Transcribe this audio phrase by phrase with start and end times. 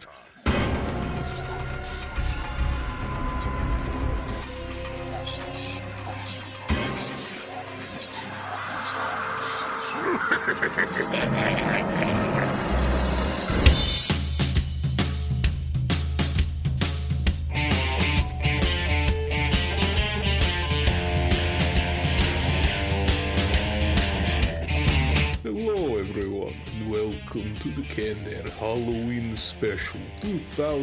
[0.00, 0.08] Podcast.
[0.08, 0.23] Hello,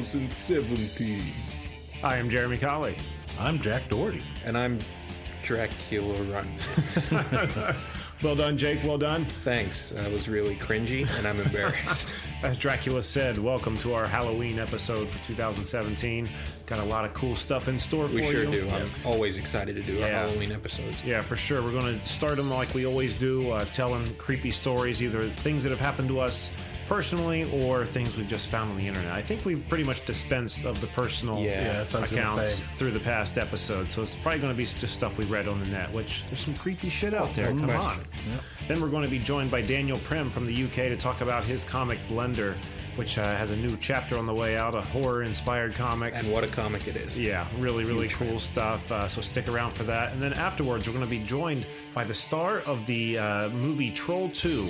[0.02, 1.22] 2017.
[2.04, 2.98] I am Jeremy Colley.
[3.40, 4.24] I'm Jack Doherty.
[4.44, 4.80] And I'm
[5.44, 7.76] Dracula Run.
[8.24, 8.84] Well done, Jake.
[8.84, 9.26] Well done.
[9.26, 9.90] Thanks.
[9.90, 12.14] That was really cringy, and I'm embarrassed.
[12.44, 16.30] As Dracula said, welcome to our Halloween episode for 2017.
[16.68, 18.20] Got a lot of cool stuff in store for you.
[18.20, 18.32] we you.
[18.32, 18.66] sure do.
[18.66, 19.04] Yes.
[19.04, 21.04] I'm always excited to do our Halloween episodes.
[21.04, 21.64] Yeah, for sure.
[21.64, 25.64] We're going to start them like we always do, uh, telling creepy stories, either things
[25.64, 26.52] that have happened to us
[26.92, 29.14] personally or things we've just found on the internet.
[29.14, 32.12] I think we've pretty much dispensed of the personal Yeah, Yeah, that's what I was
[32.12, 35.24] gonna accounts through the past episode, So it's probably going to be just stuff we
[35.24, 37.46] read on the net, which there's some creepy shit out there.
[37.46, 37.68] Come on.
[37.70, 38.04] question.
[38.68, 41.46] Then we're going to be joined by Daniel Prim from the UK to talk about
[41.46, 42.56] his comic Blender,
[42.98, 46.14] which uh, has a new chapter on the way out, a horror inspired comic.
[46.14, 47.18] And what a comic it is.
[47.18, 48.92] Yeah, really, really cool stuff.
[48.92, 50.12] Uh, so stick around for that.
[50.12, 51.66] And then afterwards, we're going to be joined
[51.96, 54.68] by the star of the uh, movie Troll 2,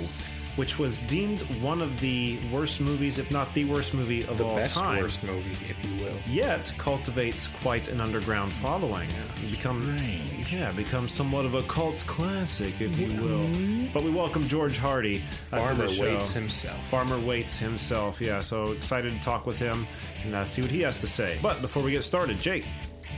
[0.56, 4.44] which was deemed one of the worst movies, if not the worst movie of The
[4.44, 5.00] all best time.
[5.00, 6.14] worst movie, if you will.
[6.28, 9.08] Yet cultivates quite an underground following.
[9.50, 10.52] Become, Strange.
[10.52, 13.48] yeah, becomes somewhat of a cult classic, if you will.
[13.92, 15.86] But we welcome George Hardy uh, to Farmer.
[16.00, 16.86] Waits himself.
[16.88, 18.40] Farmer Waits himself, yeah.
[18.40, 19.86] So excited to talk with him
[20.24, 21.38] and uh, see what he has to say.
[21.42, 22.64] But before we get started, Jake,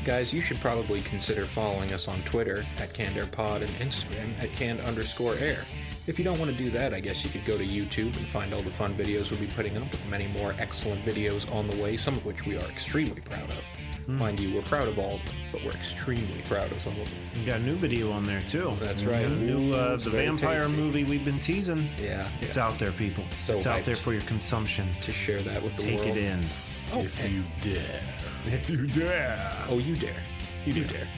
[0.04, 4.80] Guys, you should probably consider following us on Twitter at CannedAirPod and Instagram at canned
[4.82, 5.64] underscore air.
[6.06, 8.26] If you don't want to do that, I guess you could go to YouTube and
[8.26, 11.66] find all the fun videos we'll be putting up with many more excellent videos on
[11.66, 13.64] the way, some of which we are extremely proud of.
[14.06, 17.08] Mind you, we're proud of all of them, but we're extremely proud of some of
[17.10, 17.18] them.
[17.40, 18.76] You got a new video on there too.
[18.78, 19.24] That's right.
[19.24, 20.76] A new uh, It's the vampire tasty.
[20.76, 21.88] movie we've been teasing.
[21.98, 22.66] Yeah, It's yeah.
[22.66, 23.24] out there, people.
[23.30, 24.90] So it's out there for your consumption.
[25.00, 26.18] To share that with the Take world.
[26.18, 26.44] it in.
[26.92, 28.02] Oh, If and- you dare.
[28.46, 29.50] If you dare.
[29.70, 30.22] oh, you dare.
[30.66, 31.08] You do dare.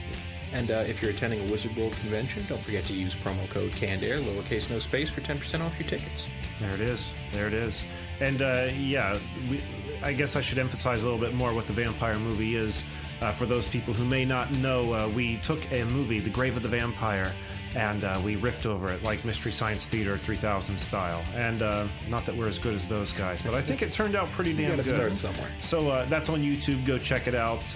[0.53, 3.71] And uh, if you're attending a Wizard World convention, don't forget to use promo code
[3.71, 6.27] CANDAIR, lowercase no space, for 10% off your tickets.
[6.59, 7.13] There it is.
[7.33, 7.83] There it is.
[8.19, 9.17] And uh, yeah,
[9.49, 9.61] we,
[10.01, 12.83] I guess I should emphasize a little bit more what the vampire movie is.
[13.21, 16.55] Uh, for those people who may not know, uh, we took a movie, The Grave
[16.55, 17.31] of the Vampire,
[17.75, 21.23] and uh, we riffed over it like Mystery Science Theater 3000 style.
[21.35, 24.15] And uh, not that we're as good as those guys, but I think it turned
[24.15, 24.85] out pretty damn good.
[24.85, 25.49] start somewhere.
[25.61, 26.85] So uh, that's on YouTube.
[26.85, 27.75] Go check it out.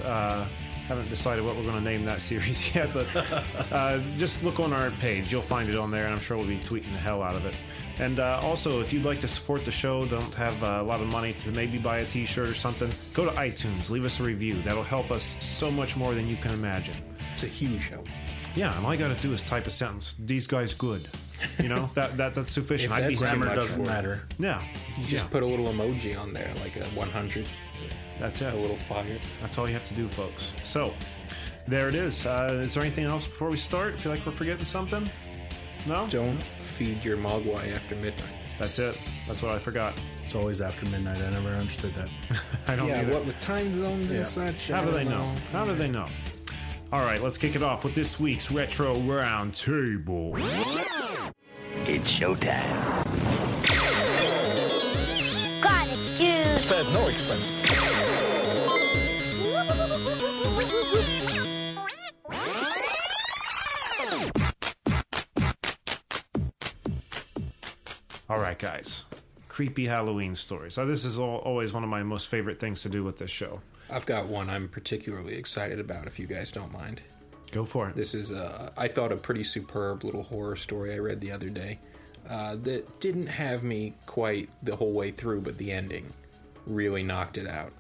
[0.92, 3.08] Haven't decided what we're going to name that series yet, but
[3.72, 5.32] uh, just look on our page.
[5.32, 7.46] You'll find it on there, and I'm sure we'll be tweeting the hell out of
[7.46, 7.56] it.
[7.98, 11.00] And uh, also, if you'd like to support the show, don't have uh, a lot
[11.00, 14.24] of money to maybe buy a T-shirt or something, go to iTunes, leave us a
[14.24, 14.62] review.
[14.64, 16.98] That'll help us so much more than you can imagine.
[17.32, 18.08] It's a huge help.
[18.54, 20.16] Yeah, and all I got to do is type a sentence.
[20.20, 21.08] These guys good.
[21.64, 22.92] You know that, that that's sufficient.
[22.92, 23.40] If I'd be that's too happy.
[23.40, 24.24] Grammar doesn't matter.
[24.40, 24.62] Yeah,
[24.98, 27.48] You yeah, just put a little emoji on there, like a 100,
[28.22, 28.54] that's it.
[28.54, 29.18] a little fire.
[29.42, 30.54] That's all you have to do, folks.
[30.64, 30.94] So,
[31.68, 32.26] there it is.
[32.26, 34.00] Uh, is there anything else before we start?
[34.00, 35.10] Feel like we're forgetting something?
[35.88, 36.08] No?
[36.10, 38.30] Don't feed your mogwai after midnight.
[38.60, 39.00] That's it.
[39.28, 39.94] That's what I forgot.
[40.24, 41.20] It's always after midnight.
[41.20, 42.10] I never understood that.
[42.68, 43.14] I don't Yeah, either.
[43.14, 44.20] what with time zones Yeah.
[44.20, 44.68] and such.
[44.70, 45.34] How I do they know?
[45.52, 46.08] How do they know?
[46.94, 50.36] All right, let's kick it off with this week's Retro Round Table.
[50.38, 53.01] It's showtime.
[56.72, 57.60] Spared no expense.
[68.30, 69.04] All right, guys.
[69.50, 70.76] Creepy Halloween stories.
[70.76, 73.30] So this is all, always one of my most favorite things to do with this
[73.30, 73.60] show.
[73.90, 77.02] I've got one I'm particularly excited about, if you guys don't mind.
[77.52, 77.98] Go for it.
[77.98, 81.50] This is, uh, I thought, a pretty superb little horror story I read the other
[81.50, 81.80] day.
[82.30, 86.14] uh, that didn't have me quite the whole way through, but the ending
[86.66, 87.74] really knocked it out.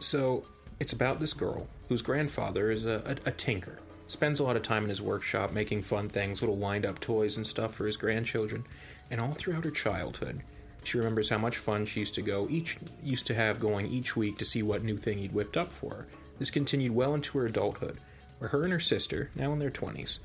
[0.00, 0.44] So,
[0.80, 3.78] it's about this girl whose grandfather is a, a, a tinker.
[4.08, 7.36] Spends a lot of time in his workshop making fun things, little wind up toys
[7.36, 8.64] and stuff for his grandchildren.
[9.10, 10.42] And all throughout her childhood,
[10.84, 14.16] she remembers how much fun she used to go each used to have going each
[14.16, 16.06] week to see what new thing he'd whipped up for her.
[16.38, 17.98] This continued well into her adulthood,
[18.38, 20.18] where her and her sister, now in their twenties,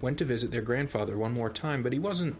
[0.00, 2.36] went to visit their grandfather one more time, but he wasn't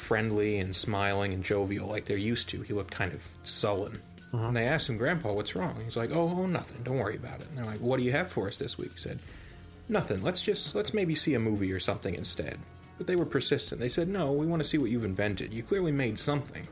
[0.00, 2.62] friendly and smiling and jovial like they're used to.
[2.62, 4.00] He looked kind of sullen.
[4.32, 4.46] Uh-huh.
[4.46, 5.76] And they asked him, Grandpa, what's wrong?
[5.84, 6.82] He's like, oh, oh, nothing.
[6.82, 7.48] Don't worry about it.
[7.48, 8.92] And they're like, what do you have for us this week?
[8.92, 9.18] He said,
[9.88, 10.22] nothing.
[10.22, 12.58] Let's just, let's maybe see a movie or something instead.
[12.96, 13.80] But they were persistent.
[13.80, 15.52] They said, no, we want to see what you've invented.
[15.52, 16.66] You clearly made something.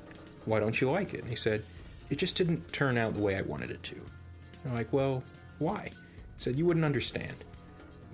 [0.44, 1.20] Why don't you like it?
[1.20, 1.64] And he said,
[2.10, 3.96] it just didn't turn out the way I wanted it to.
[4.62, 5.22] They're like, well,
[5.58, 5.90] why?
[5.92, 5.92] He
[6.38, 7.44] said, you wouldn't understand.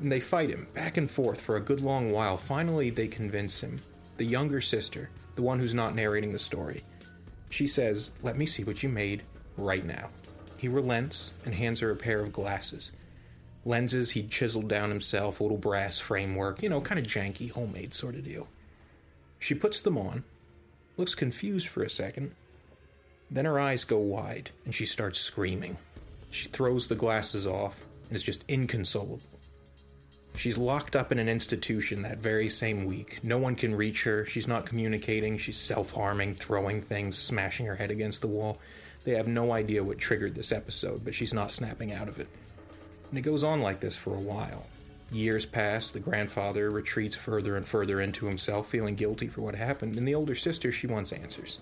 [0.01, 2.37] And they fight him back and forth for a good long while.
[2.37, 3.81] Finally, they convince him.
[4.17, 6.85] The younger sister, the one who's not narrating the story,
[7.51, 9.23] she says, Let me see what you made
[9.57, 10.11] right now.
[10.57, 12.93] He relents and hands her a pair of glasses.
[13.65, 18.15] Lenses he'd chiseled down himself, little brass framework, you know, kind of janky, homemade sort
[18.15, 18.47] of deal.
[19.39, 20.25] She puts them on,
[20.97, 22.35] looks confused for a second,
[23.31, 25.77] then her eyes go wide and she starts screaming.
[26.31, 29.21] She throws the glasses off and is just inconsolable.
[30.37, 33.21] She's locked up in an institution that very same week.
[33.23, 34.27] No one can reach her.
[34.27, 35.39] She's not communicating.
[35.39, 38.59] She's self harming, throwing things, smashing her head against the wall.
[39.05, 42.29] They have no idea what triggered this episode, but she's not snapping out of it.
[43.11, 44.67] And it goes on like this for a while.
[45.13, 49.97] Years pass, the grandfather retreats further and further into himself, feeling guilty for what happened,
[49.97, 51.59] and the older sister, she wants answers.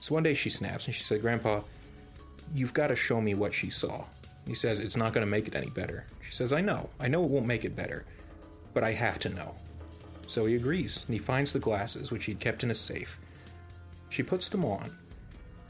[0.00, 1.60] So one day she snaps and she said, Grandpa,
[2.52, 4.04] you've got to show me what she saw.
[4.48, 6.06] He says, It's not going to make it any better.
[6.26, 6.88] She says, I know.
[6.98, 8.06] I know it won't make it better,
[8.72, 9.54] but I have to know.
[10.26, 13.18] So he agrees, and he finds the glasses, which he'd kept in a safe.
[14.08, 14.96] She puts them on,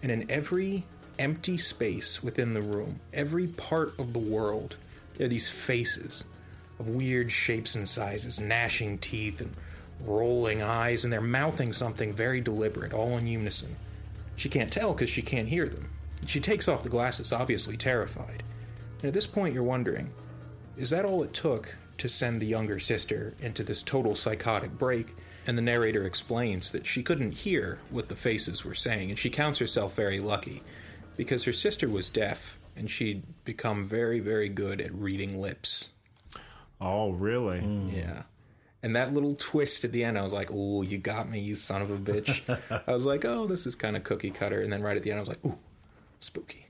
[0.00, 0.84] and in every
[1.18, 4.76] empty space within the room, every part of the world,
[5.16, 6.24] there are these faces
[6.78, 9.54] of weird shapes and sizes, gnashing teeth and
[10.04, 13.74] rolling eyes, and they're mouthing something very deliberate, all in unison.
[14.36, 15.90] She can't tell because she can't hear them.
[16.26, 18.44] She takes off the glasses, obviously terrified.
[18.98, 20.12] And at this point, you're wondering
[20.76, 25.16] is that all it took to send the younger sister into this total psychotic break?
[25.46, 29.30] And the narrator explains that she couldn't hear what the faces were saying, and she
[29.30, 30.62] counts herself very lucky
[31.16, 35.88] because her sister was deaf and she'd become very, very good at reading lips.
[36.80, 37.58] Oh, really?
[37.58, 37.92] Mm.
[37.92, 38.22] Yeah.
[38.82, 41.56] And that little twist at the end, I was like, "Oh, you got me, you
[41.56, 42.40] son of a bitch!"
[42.86, 45.10] I was like, "Oh, this is kind of cookie cutter." And then right at the
[45.10, 45.58] end, I was like, "Ooh,
[46.20, 46.67] spooky."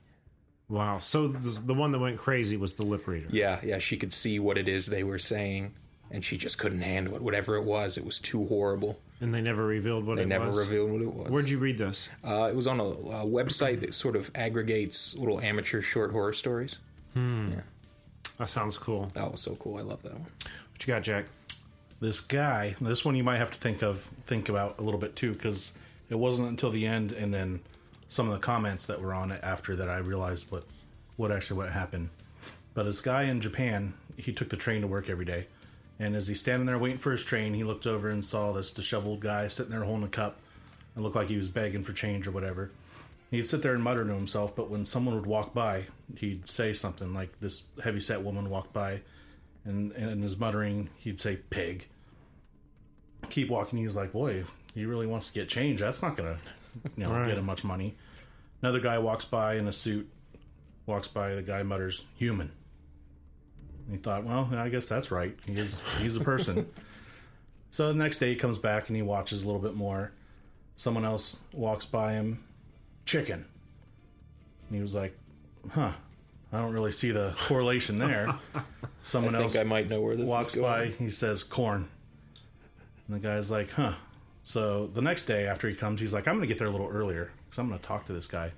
[0.68, 0.98] Wow.
[0.98, 3.28] So the, the one that went crazy was the lip reader.
[3.30, 5.72] Yeah, yeah, she could see what it is they were saying,
[6.10, 7.22] and she just couldn't handle it.
[7.22, 8.98] Whatever it was, it was too horrible.
[9.20, 10.28] And they never revealed what it was.
[10.28, 10.58] They it never was.
[10.58, 11.30] revealed what it was.
[11.30, 12.08] Where'd you read this?
[12.22, 16.32] Uh, it was on a, a website that sort of aggregates little amateur short horror
[16.34, 16.78] stories.
[17.14, 17.54] Hmm.
[18.36, 19.08] That sounds cool.
[19.14, 19.78] That was so cool.
[19.78, 20.26] I love that one.
[20.44, 21.24] What you got, Jack?
[22.00, 25.16] This guy, this one you might have to think of, think about a little bit
[25.16, 25.72] too, because
[26.08, 27.60] it wasn't until the end and then
[28.08, 30.64] some of the comments that were on it after that I realized what,
[31.16, 32.08] what actually what happened.
[32.74, 35.46] But this guy in Japan, he took the train to work every day,
[35.98, 38.72] and as he's standing there waiting for his train, he looked over and saw this
[38.72, 40.40] disheveled guy sitting there holding a cup,
[40.94, 42.70] and looked like he was begging for change or whatever.
[43.30, 45.84] He'd sit there and mutter to himself, but when someone would walk by,
[46.16, 49.02] he'd say something like this heavyset woman walked by,
[49.64, 51.88] and, and in his muttering, he'd say pig.
[53.28, 53.78] Keep walking.
[53.78, 55.80] He was like, boy, he really wants to get change.
[55.80, 56.38] That's not gonna,
[56.96, 57.28] you know, Right.
[57.28, 57.94] get him much money.
[58.62, 60.08] Another guy walks by in a suit,
[60.86, 61.34] walks by.
[61.34, 62.50] The guy mutters, human.
[63.86, 65.36] And he thought, well, I guess that's right.
[65.46, 66.68] He is, he's a person.
[67.70, 70.12] so the next day he comes back and he watches a little bit more.
[70.76, 72.42] Someone else walks by him,
[73.06, 73.44] chicken.
[74.68, 75.16] And he was like,
[75.70, 75.92] huh,
[76.52, 78.34] I don't really see the correlation there.
[79.02, 81.88] Someone I else I might know where this walks by, he says corn.
[83.06, 83.94] And the guy's like, huh.
[84.48, 86.70] So the next day after he comes, he's like, I'm going to get there a
[86.70, 88.52] little earlier because I'm going to talk to this guy.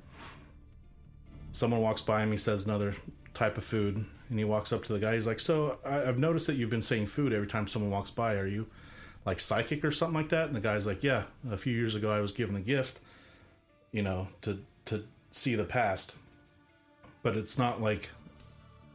[1.51, 2.95] Someone walks by him, he says another
[3.35, 3.97] type of food,
[4.29, 5.15] and he walks up to the guy.
[5.15, 8.13] He's like, So I- I've noticed that you've been saying food every time someone walks
[8.13, 8.37] by.
[8.37, 8.69] Are you
[9.27, 10.47] like psychic or something like that?
[10.47, 13.01] And the guy's like, Yeah, a few years ago I was given a gift,
[13.91, 16.15] you know, to, to see the past.
[17.25, 18.11] But it's not like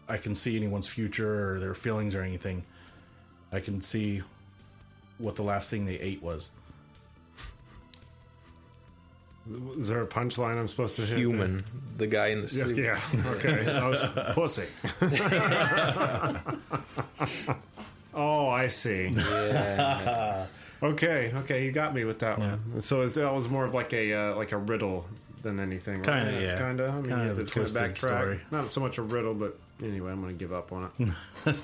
[0.08, 2.64] I can see anyone's future or their feelings or anything.
[3.52, 4.22] I can see
[5.18, 6.52] what the last thing they ate was.
[9.78, 11.20] Is there a punchline I'm supposed to hit?
[11.20, 11.64] Human,
[11.98, 12.78] the guy in the suit.
[12.78, 13.00] yeah.
[13.28, 13.64] Okay.
[13.64, 14.02] That was
[14.34, 14.66] pussy.
[18.14, 19.14] oh, I see.
[20.84, 22.82] Okay, okay, you got me with that one.
[22.82, 25.06] So it's, that was more of like a uh, like a riddle
[25.42, 26.02] than anything.
[26.02, 26.58] Kinda, yeah.
[26.58, 26.90] Kind of.
[26.90, 27.96] I mean, Kind you of have to kind of twisted backtrack.
[28.20, 28.40] story.
[28.52, 31.56] Not so much a riddle, but anyway, I'm going to give up on it.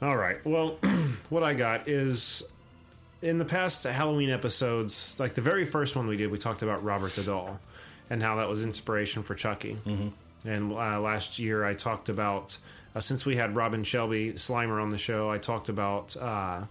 [0.00, 0.44] All right.
[0.44, 0.78] Well,
[1.30, 2.44] what I got is
[3.22, 6.82] in the past Halloween episodes, like the very first one we did, we talked about
[6.82, 7.58] Robert the Doll
[8.10, 9.78] and how that was inspiration for Chucky.
[9.86, 10.08] Mm-hmm.
[10.48, 12.58] And uh, last year, I talked about
[12.94, 16.62] uh, since we had Robin Shelby Slimer on the show, I talked about uh,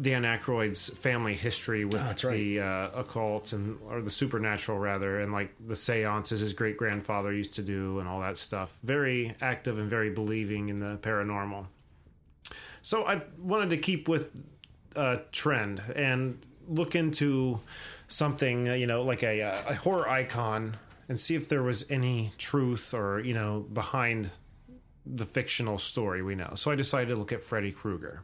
[0.00, 2.36] Dan Aykroyd's family history with right.
[2.36, 7.32] the uh, occult and or the supernatural rather, and like the seances his great grandfather
[7.32, 8.76] used to do and all that stuff.
[8.82, 11.66] Very active and very believing in the paranormal.
[12.82, 14.30] So I wanted to keep with
[15.32, 17.60] trend and look into
[18.08, 20.76] something, you know, like a, uh, a horror icon
[21.08, 24.30] and see if there was any truth or, you know, behind
[25.06, 26.52] the fictional story we know.
[26.54, 28.22] So I decided to look at Freddy Krueger.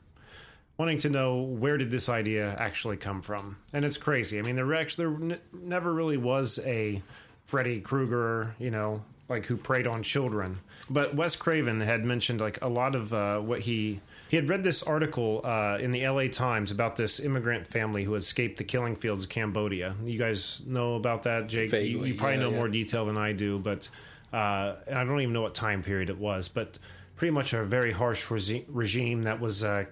[0.78, 4.38] Wanting to know where did this idea actually come from, and it's crazy.
[4.38, 7.02] I mean, there actually there n- never really was a
[7.46, 10.60] Freddy Krueger, you know, like who preyed on children.
[10.90, 14.64] But Wes Craven had mentioned like a lot of uh, what he he had read
[14.64, 16.28] this article uh, in the L.A.
[16.28, 19.94] Times about this immigrant family who escaped the killing fields of Cambodia.
[20.04, 21.70] You guys know about that, Jake?
[21.72, 22.56] you, Vaguely, you probably yeah, know yeah.
[22.56, 23.88] more detail than I do, but
[24.32, 26.78] uh, and I don't even know what time period it was, but
[27.16, 29.84] pretty much a very harsh regi- regime that was uh,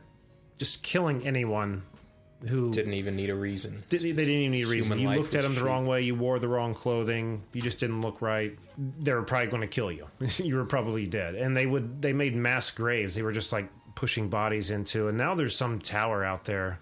[0.59, 1.83] just killing anyone
[2.49, 3.83] who Didn't even need a reason.
[3.89, 4.99] did, they didn't even need a reason.
[4.99, 6.03] Human You looked at them the wrong way.
[6.03, 7.43] You wore the wrong clothing.
[7.53, 8.59] You just didn't look right.
[9.01, 10.09] They were probably going to kill you.
[10.37, 11.37] you were probably dead.
[11.37, 13.15] And they would they made mass graves.
[13.15, 15.09] They were just like pushing bodies into.
[15.09, 16.79] And now there's some tower out there,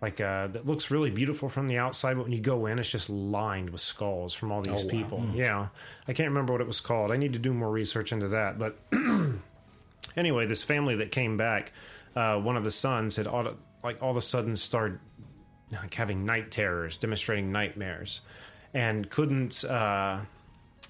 [0.00, 2.90] like uh, that looks really beautiful from the outside, but when you go in, it's
[2.90, 4.90] just lined with skulls from all these wow.
[4.90, 5.24] people.
[5.34, 5.68] Yeah,
[6.08, 7.12] I can't remember what it was called.
[7.12, 8.58] I need to do more research into that.
[8.58, 8.78] But
[10.16, 11.72] anyway, this family that came back,
[12.16, 14.98] uh, one of the sons had all, like all of a sudden started
[15.70, 18.20] like having night terrors, demonstrating nightmares,
[18.74, 20.20] and couldn't uh,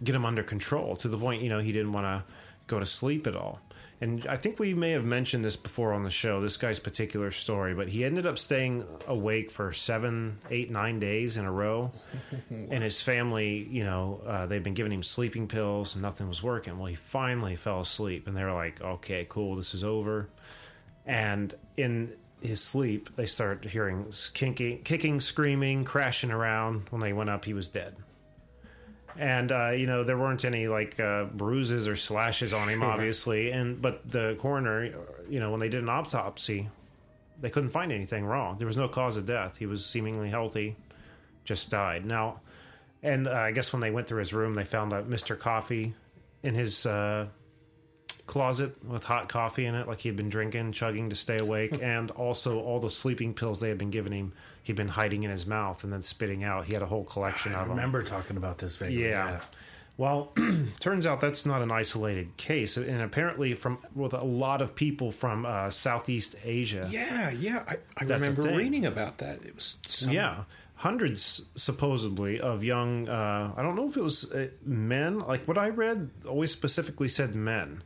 [0.02, 2.24] get him under control to the point you know he didn't want to
[2.66, 3.60] go to sleep at all.
[4.02, 7.30] And I think we may have mentioned this before on the show, this guy's particular
[7.30, 11.92] story, but he ended up staying awake for seven, eight, nine days in a row.
[12.50, 16.42] and his family, you know, uh, they've been giving him sleeping pills and nothing was
[16.42, 16.78] working.
[16.78, 20.28] Well, he finally fell asleep and they were like, okay, cool, this is over.
[21.06, 26.88] And in his sleep, they start hearing kinky, kicking, screaming, crashing around.
[26.90, 27.94] When they went up, he was dead.
[29.18, 33.50] And uh, you know there weren't any like uh, bruises or slashes on him, obviously.
[33.50, 34.90] And but the coroner,
[35.28, 36.70] you know, when they did an autopsy,
[37.40, 38.56] they couldn't find anything wrong.
[38.56, 39.58] There was no cause of death.
[39.58, 40.76] He was seemingly healthy,
[41.44, 42.06] just died.
[42.06, 42.40] Now,
[43.02, 45.94] and uh, I guess when they went through his room, they found that Mister Coffee
[46.42, 47.26] in his uh,
[48.26, 51.78] closet with hot coffee in it, like he had been drinking, chugging to stay awake,
[51.82, 55.30] and also all the sleeping pills they had been giving him, he'd been hiding in
[55.30, 56.64] his mouth and then spitting out.
[56.66, 57.72] He had a whole collection I of them.
[57.72, 59.08] I remember talking about this vaguely.
[59.08, 59.40] Yeah.
[59.98, 60.32] Well,
[60.80, 65.12] turns out that's not an isolated case, and apparently from with a lot of people
[65.12, 66.88] from uh, Southeast Asia.
[66.90, 67.62] Yeah, yeah.
[67.68, 69.44] I, I remember reading about that.
[69.44, 70.44] It was some, Yeah.
[70.76, 73.08] Hundreds, supposedly, of young.
[73.08, 75.20] Uh, I don't know if it was uh, men.
[75.20, 77.84] Like what I read, always specifically said men.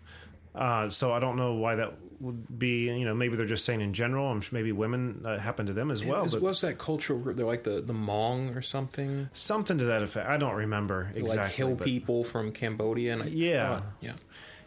[0.57, 2.87] Uh, so I don't know why that would be.
[2.87, 4.31] You know, maybe they're just saying in general.
[4.31, 6.25] I'm sure maybe women uh, happen to them as well.
[6.25, 7.37] Is- but was that cultural group?
[7.37, 10.29] They're like the the Hmong or something, something to that effect.
[10.29, 11.37] I don't remember exactly.
[11.37, 13.13] like hill but- people from Cambodia.
[13.13, 13.69] And I, Yeah.
[13.69, 14.13] thought- yeah.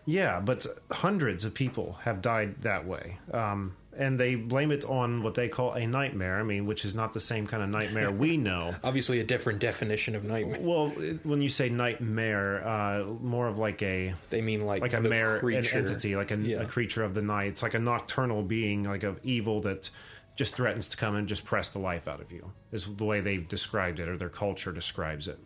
[0.06, 3.18] Yeah, but hundreds of people have died that way.
[3.32, 6.40] Um, and they blame it on what they call a nightmare.
[6.40, 8.74] I mean, which is not the same kind of nightmare we know.
[8.84, 10.60] Obviously, a different definition of nightmare.
[10.62, 10.88] Well,
[11.24, 15.38] when you say nightmare, uh, more of like a They mean like like a mare,
[15.38, 16.62] an entity, like a, Yeah.
[16.62, 17.48] a creature of the night.
[17.50, 19.90] It's like a nocturnal being, like of evil that
[20.36, 22.52] just threatens to come and just press the life out of you.
[22.72, 25.38] Is the way they've described it, or their culture describes it.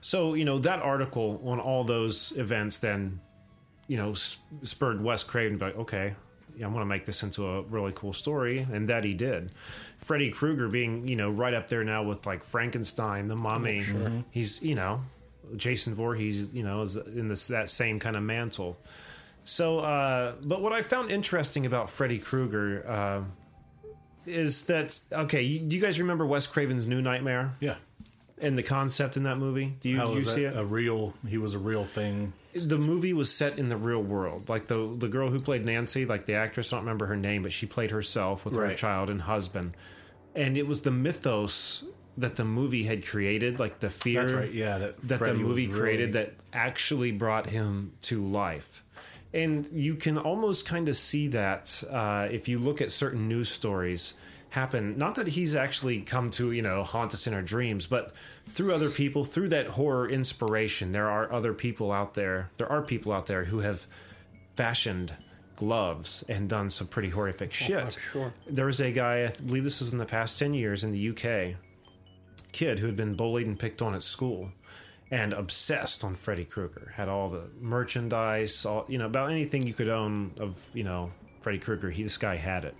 [0.00, 3.20] So you know that article on all those events then,
[3.88, 6.14] you know, spurred Wes Craven like, okay,
[6.56, 9.50] I'm going to make this into a really cool story, and that he did.
[9.98, 13.84] Freddy Krueger being you know right up there now with like Frankenstein, the Mummy.
[14.30, 15.02] He's you know
[15.56, 18.76] Jason Voorhees, you know, is in this that same kind of mantle.
[19.44, 23.22] So, uh, but what I found interesting about Freddy Krueger uh,
[24.26, 25.42] is that okay?
[25.42, 27.74] You, do you guys remember Wes Craven's New Nightmare Yeah.
[28.40, 29.74] and the concept in that movie?
[29.80, 30.56] Do you, How do you was see it?
[30.56, 31.14] a real?
[31.28, 32.32] He was a real thing.
[32.54, 34.48] The movie was set in the real world.
[34.48, 37.42] Like the the girl who played Nancy, like the actress, I don't remember her name,
[37.42, 39.76] but she played herself with her child and husband.
[40.34, 41.84] And it was the mythos
[42.18, 44.52] that the movie had created, like the fear That's right.
[44.52, 44.78] Yeah.
[44.78, 48.82] That that the movie really- created that actually brought him to life.
[49.34, 53.48] And you can almost kind of see that uh, if you look at certain news
[53.48, 54.12] stories,
[54.52, 54.98] happen.
[54.98, 58.12] Not that he's actually come to, you know, haunt us in our dreams, but
[58.50, 62.50] through other people, through that horror inspiration, there are other people out there.
[62.58, 63.86] There are people out there who have
[64.54, 65.14] fashioned
[65.56, 67.98] gloves and done some pretty horrific oh, shit.
[68.12, 68.34] sure.
[68.46, 71.08] There was a guy, I believe this was in the past 10 years in the
[71.08, 71.56] UK,
[72.52, 74.50] kid who had been bullied and picked on at school
[75.10, 76.92] and obsessed on Freddy Krueger.
[76.94, 81.10] Had all the merchandise, all you know, about anything you could own of, you know,
[81.40, 81.88] Freddy Krueger.
[81.88, 82.74] He this guy had it.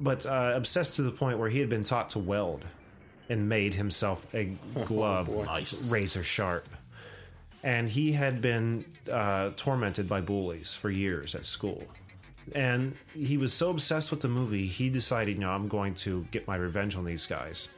[0.00, 2.64] But uh, obsessed to the point where he had been taught to weld
[3.28, 4.44] and made himself a
[4.84, 5.28] glove
[5.90, 6.66] razor sharp.
[7.62, 11.84] And he had been uh, tormented by bullies for years at school.
[12.54, 16.26] And he was so obsessed with the movie, he decided, you know, I'm going to
[16.30, 17.68] get my revenge on these guys,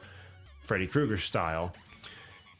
[0.61, 1.73] Freddy Krueger style.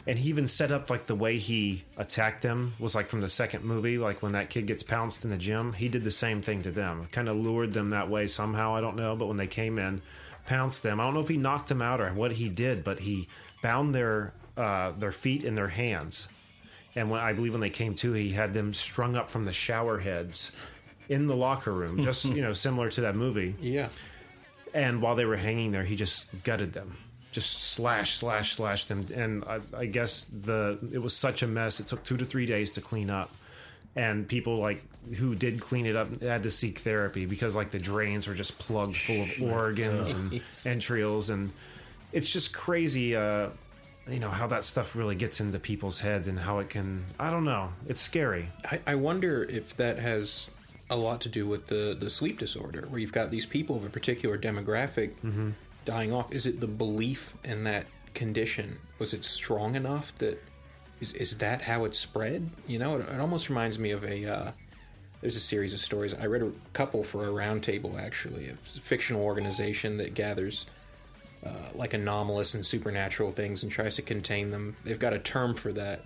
[0.06, 3.30] And he even set up like the way he attacked them was like from the
[3.30, 5.74] second movie, like when that kid gets pounced in the gym.
[5.74, 8.76] He did the same thing to them, kind of lured them that way somehow.
[8.76, 10.02] I don't know, but when they came in,
[10.46, 11.00] pounced them.
[11.00, 13.28] I don't know if he knocked them out or what he did, but he
[13.62, 16.28] bound their uh, their feet and their hands.
[16.96, 19.54] And when I believe when they came to, he had them strung up from the
[19.54, 20.52] shower heads
[21.10, 23.56] in the locker room, just you know, similar to that movie.
[23.60, 23.90] Yeah.
[24.74, 26.98] And while they were hanging there, he just gutted them,
[27.34, 29.08] just slash, slash, slash them.
[29.14, 31.80] And I, I guess the it was such a mess.
[31.82, 33.32] It took two to three days to clean up,
[33.96, 34.82] and people like
[35.18, 38.58] who did clean it up had to seek therapy because like the drains were just
[38.58, 41.52] plugged full of organs and entrails, and
[42.14, 43.16] it's just crazy.
[43.16, 43.50] Uh,
[44.08, 47.06] you know how that stuff really gets into people's heads and how it can.
[47.20, 47.74] I don't know.
[47.88, 48.50] It's scary.
[48.64, 50.50] I, I wonder if that has
[50.90, 53.86] a lot to do with the, the sleep disorder, where you've got these people of
[53.86, 55.12] a particular demographic
[55.86, 56.32] dying off.
[56.34, 58.80] Is it the belief in that condition?
[59.00, 60.42] Was it strong enough that
[61.02, 62.50] is, is that how it spread?
[62.68, 64.26] You know, it, it almost reminds me of a.
[64.26, 64.52] Uh,
[65.22, 66.14] there's a series of stories.
[66.14, 70.66] I read a couple for a roundtable actually, a fictional organization that gathers
[71.46, 74.76] uh, like anomalous and supernatural things and tries to contain them.
[74.84, 76.02] They've got a term for that.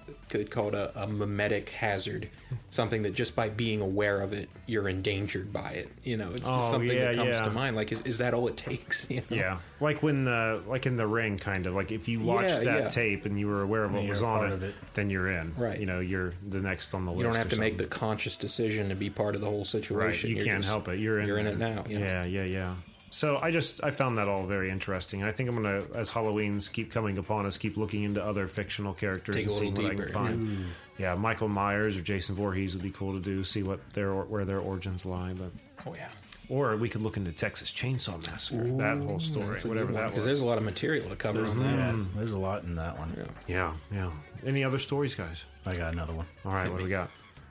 [0.50, 2.30] called a, a memetic hazard,
[2.72, 5.90] something that just by being aware of it, you're endangered by it.
[6.04, 7.46] You know, it's just Oh, something yeah, that comes yeah.
[7.46, 7.76] to mind.
[7.76, 9.08] Like, is, is that all it takes?
[9.12, 9.36] You know?
[9.38, 12.60] Yeah, like when the like in the ring, kind of like if you watched Yeah,
[12.64, 12.90] that yeah.
[12.90, 14.74] tape and you were aware of what was on it, of it.
[14.96, 15.54] then you're in.
[15.56, 15.80] Right.
[15.80, 17.20] You know, you're the next on the list.
[17.20, 19.60] You don't have or to make the conscious decision to be part of the whole
[19.60, 19.68] right.
[19.68, 20.30] situation.
[20.32, 21.00] You You're can't just- help it.
[21.00, 21.28] You're in.
[21.28, 21.84] You're in it now.
[21.88, 22.06] You know?
[22.06, 22.76] Yeah, yeah, yeah.
[23.10, 25.24] So I just I found that all very interesting.
[25.24, 28.94] I think I'm gonna, as Halloween's keep coming upon us, keep looking into other fictional
[28.94, 30.66] characters Dig a and seeing little what I can deeper, find.
[30.98, 33.44] Yeah, Michael Myers or Jason Voorhees would be cool to do.
[33.44, 35.52] See what their where their origins lie, but.
[35.86, 36.10] Oh yeah.
[36.50, 40.40] Or we could look into Texas Chainsaw Massacre, that whole story, whatever that Because there's
[40.40, 41.62] a lot of material to cover on mm-hmm.
[41.64, 41.94] that.
[41.94, 43.28] Yeah, there's a lot in that one.
[43.48, 44.12] Yeah, yeah.
[44.46, 45.44] Any other stories, guys?
[45.66, 46.26] I got another one.
[46.46, 47.10] All right, what do we got?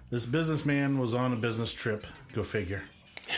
[0.09, 2.07] This businessman was on a business trip.
[2.33, 2.85] Go figure.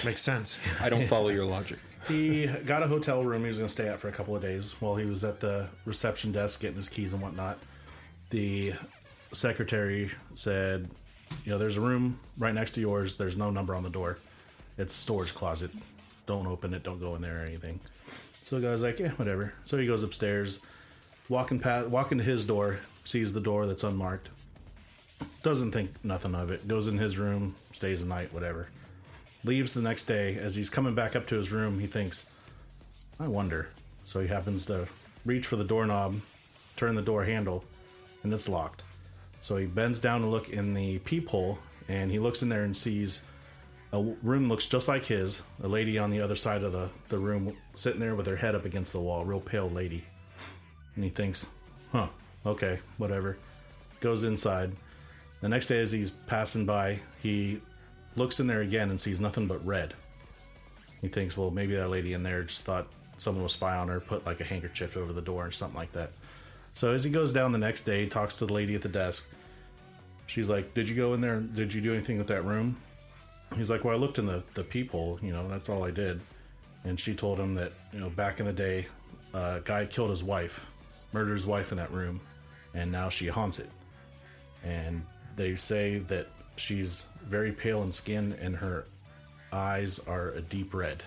[0.05, 0.59] Makes sense.
[0.81, 1.79] I don't follow your logic.
[2.07, 4.43] He got a hotel room he was going to stay at for a couple of
[4.43, 7.59] days while he was at the reception desk getting his keys and whatnot.
[8.31, 8.75] The
[9.33, 10.89] secretary said,
[11.45, 13.17] You know, there's a room right next to yours.
[13.17, 14.19] There's no number on the door.
[14.77, 15.71] It's storage closet.
[16.27, 16.83] Don't open it.
[16.83, 17.81] Don't go in there or anything.
[18.45, 19.53] So the guy's like, Yeah, whatever.
[19.65, 20.61] So he goes upstairs,
[21.29, 24.29] walking past, walking to his door, sees the door that's unmarked.
[25.43, 26.69] Doesn't think nothing of it.
[26.69, 28.69] Goes in his room, stays the night, whatever
[29.45, 30.37] leaves the next day.
[30.37, 32.27] As he's coming back up to his room, he thinks,
[33.21, 33.69] I wonder.
[34.05, 34.89] So he happens to
[35.25, 36.21] reach for the doorknob,
[36.77, 37.65] turn the door handle,
[38.23, 38.83] and it's locked.
[39.41, 42.77] So he bends down to look in the peephole, and he looks in there and
[42.77, 43.21] sees
[43.93, 45.43] a room looks just like his.
[45.63, 48.55] A lady on the other side of the, the room sitting there with her head
[48.55, 50.05] up against the wall, real pale lady.
[50.95, 51.47] And he thinks,
[51.93, 52.09] huh,
[52.45, 53.39] okay, whatever.
[54.01, 54.73] Goes inside.
[55.41, 57.61] The next day, as he's passing by, he
[58.17, 59.95] looks in there again and sees nothing but red.
[61.01, 64.01] He thinks, well, maybe that lady in there just thought someone was spy on her,
[64.01, 66.11] put like a handkerchief over the door or something like that.
[66.75, 68.89] So as he goes down the next day, he talks to the lady at the
[68.89, 69.29] desk.
[70.27, 71.41] She's like, "Did you go in there?
[71.41, 72.77] Did you do anything with that room?"
[73.57, 75.19] He's like, "Well, I looked in the the peephole.
[75.23, 76.21] You know, that's all I did."
[76.85, 78.87] And she told him that you know back in the day,
[79.35, 80.67] uh, a guy killed his wife,
[81.13, 82.21] murdered his wife in that room,
[82.75, 83.71] and now she haunts it.
[84.65, 85.05] And
[85.37, 86.27] they say that
[86.59, 88.85] she's very pale in skin and her
[89.53, 91.03] eyes are a deep red.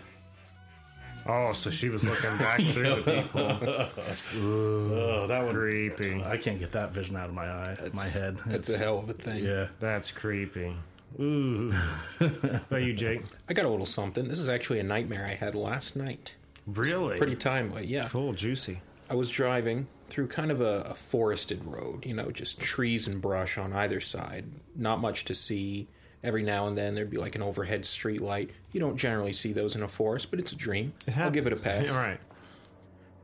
[1.27, 4.41] Oh, so she was looking back through the people.
[4.41, 6.23] Oh, that one Creepy.
[6.23, 8.37] I can't get that vision out of my eye, my head.
[8.47, 9.43] That's a hell of a thing.
[9.45, 9.67] yeah.
[9.79, 10.75] That's creepy.
[11.19, 11.71] Ooh.
[11.71, 12.29] How
[12.69, 13.21] about you, Jake?
[13.49, 14.27] I got a little something.
[14.27, 16.35] This is actually a nightmare I had last night.
[16.65, 17.17] Really?
[17.17, 18.07] Pretty timely, yeah.
[18.07, 18.81] cool, juicy.
[19.09, 23.21] I was driving through kind of a, a forested road, you know, just trees and
[23.21, 24.45] brush on either side.
[24.75, 25.87] Not much to see.
[26.23, 28.51] Every now and then there'd be like an overhead street light.
[28.73, 30.93] You don't generally see those in a forest, but it's a dream.
[31.17, 31.87] I'll give it a pass.
[31.89, 32.19] All right.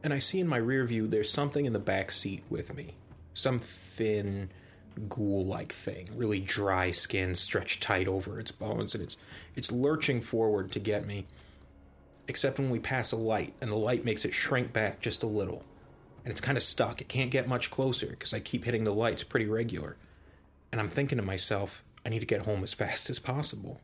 [0.03, 2.95] and I see in my rear view there's something in the back seat with me.
[3.35, 4.49] Some thin,
[5.07, 9.17] ghoul like thing, really dry skin stretched tight over its bones, and it's
[9.55, 11.27] it's lurching forward to get me.
[12.27, 15.27] Except when we pass a light, and the light makes it shrink back just a
[15.27, 15.63] little.
[16.27, 16.99] And it's kind of stuck.
[16.99, 19.95] It can't get much closer because I keep hitting the lights pretty regular.
[20.73, 23.79] And I'm thinking to myself, I need to get home as fast as possible.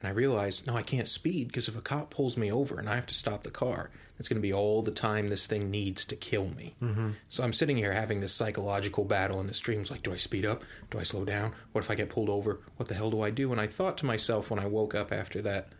[0.00, 2.88] And I realize, no, I can't speed because if a cop pulls me over and
[2.88, 5.68] I have to stop the car, that's going to be all the time this thing
[5.68, 6.76] needs to kill me.
[6.80, 7.10] Mm-hmm.
[7.28, 10.46] So I'm sitting here having this psychological battle in the streams like, do I speed
[10.46, 10.62] up?
[10.92, 11.54] Do I slow down?
[11.72, 12.60] What if I get pulled over?
[12.76, 13.50] What the hell do I do?
[13.50, 15.70] And I thought to myself when I woke up after that,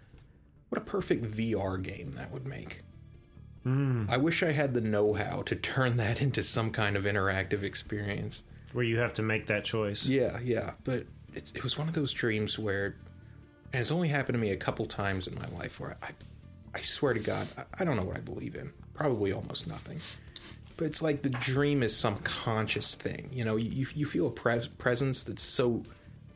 [0.70, 2.82] what a perfect VR game that would make.
[3.64, 7.62] I wish I had the know how to turn that into some kind of interactive
[7.62, 8.42] experience.
[8.72, 10.04] Where you have to make that choice.
[10.06, 12.96] Yeah, yeah, but it, it was one of those dreams where,
[13.72, 16.10] and it's only happened to me a couple times in my life where I,
[16.74, 18.72] I swear to God, I, I don't know what I believe in.
[18.94, 20.00] Probably almost nothing.
[20.76, 23.28] But it's like the dream is some conscious thing.
[23.32, 25.82] You know, you, you feel a pres- presence that's so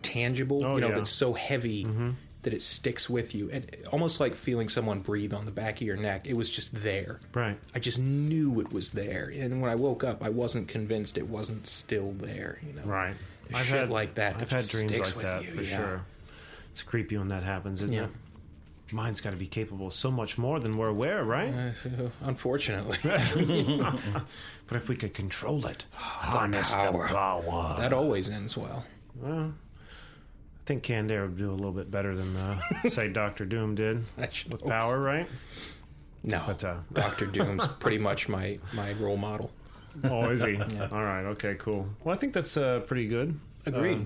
[0.02, 0.94] tangible, Oh, you know, yeah.
[0.94, 2.10] that's so heavy mm-hmm.
[2.44, 3.50] That it sticks with you.
[3.50, 6.26] And almost like feeling someone breathe on the back of your neck.
[6.26, 7.20] It was just there.
[7.34, 7.58] Right.
[7.74, 9.32] I just knew it was there.
[9.34, 12.82] And when I woke up, I wasn't convinced it wasn't still there, you know.
[12.84, 13.14] Right.
[13.50, 14.36] There's shit like that.
[14.36, 15.76] I've that had dreams like that you, for yeah.
[15.76, 16.02] sure.
[16.72, 18.04] It's creepy when that happens, isn't Yeah.
[18.04, 18.10] it?
[18.92, 21.52] Mind's got to be capable of so much more than we're aware, right?
[21.52, 22.98] Uh, unfortunately,
[24.66, 27.08] But if we could control it, harness the power.
[27.08, 27.76] power.
[27.78, 28.84] that always ends well.
[30.64, 33.74] I think Canned Air would do a little bit better than, uh, say, Doctor Doom
[33.74, 35.26] did I with hope power, right?
[36.22, 39.50] No, But, uh, Doctor Doom's pretty much my my role model.
[40.04, 40.52] Oh, is he?
[40.74, 40.88] Yeah.
[40.90, 41.24] All right.
[41.32, 41.54] Okay.
[41.56, 41.86] Cool.
[42.02, 43.38] Well, I think that's uh, pretty good.
[43.66, 43.98] Agreed.
[43.98, 44.04] Uh,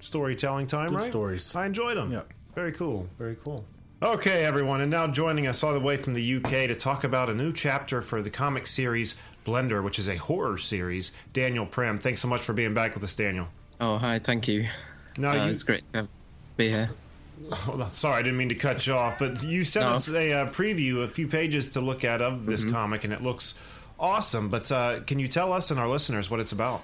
[0.00, 1.10] storytelling time, Good right?
[1.10, 1.56] stories.
[1.56, 2.12] I enjoyed them.
[2.12, 2.22] Yeah.
[2.54, 3.08] Very cool.
[3.18, 3.64] Very cool.
[4.02, 7.30] Okay, everyone, and now joining us all the way from the UK to talk about
[7.30, 11.12] a new chapter for the comic series Blender, which is a horror series.
[11.32, 13.48] Daniel Prim, thanks so much for being back with us, Daniel.
[13.80, 14.68] Oh, hi, thank you.
[15.18, 16.08] Now, Uh, you, It's great to
[16.56, 16.90] be here.
[17.52, 19.92] oh, sorry, I didn't mean to cut you off, but you sent No.
[19.94, 23.22] us a uh, preview, a few pages to look at of this comic, and it
[23.22, 23.54] looks
[23.98, 24.48] awesome.
[24.48, 26.82] But uh, can you tell us and our listeners what it's about?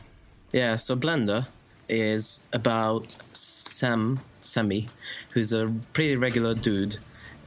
[0.53, 1.47] Yeah, so Blender
[1.89, 4.89] is about Sam, Sammy,
[5.31, 6.99] who's a pretty regular dude,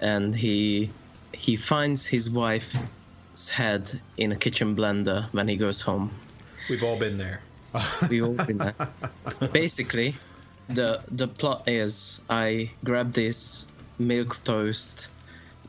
[0.01, 0.89] and he
[1.33, 6.11] he finds his wife's head in a kitchen blender when he goes home.
[6.69, 7.41] We've all been there.
[8.09, 8.75] We've all been there.
[9.51, 10.15] Basically,
[10.73, 13.67] the the plot is I grab this
[13.99, 15.09] milk toast,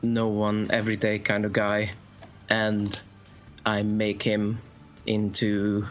[0.01, 1.91] no one everyday kind of guy,
[2.49, 3.01] and
[3.65, 4.59] I make him
[5.05, 5.85] into.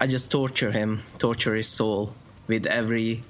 [0.00, 2.14] I just torture him, torture his soul
[2.46, 3.24] with every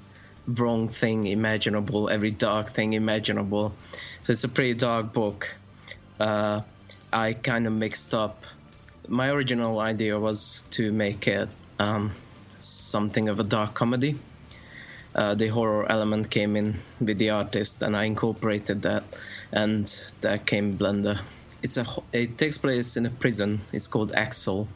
[0.47, 3.73] wrong thing imaginable, every dark thing imaginable.
[4.21, 5.55] So it's a pretty dark book.
[6.19, 6.61] Uh,
[7.11, 8.45] I kind of mixed up.
[9.07, 12.11] My original idea was to make it um,
[12.59, 14.19] something of a dark comedy.
[15.15, 19.03] Uh, the horror element came in with the artist, and I incorporated that,
[19.51, 19.85] and
[20.21, 21.19] that came Blender.
[21.63, 21.85] It's a.
[22.13, 23.61] It takes place in a prison.
[23.73, 24.67] It's called Axel,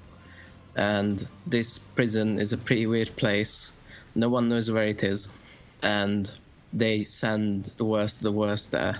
[0.76, 3.74] and this prison is a pretty weird place.
[4.15, 5.32] No one knows where it is,
[5.82, 6.30] and
[6.74, 8.98] they send the worst of the worst there,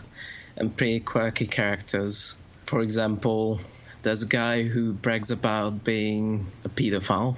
[0.56, 2.38] and pretty quirky characters.
[2.66, 3.60] For example,
[4.04, 7.36] there's a guy who brags about being a pedophile.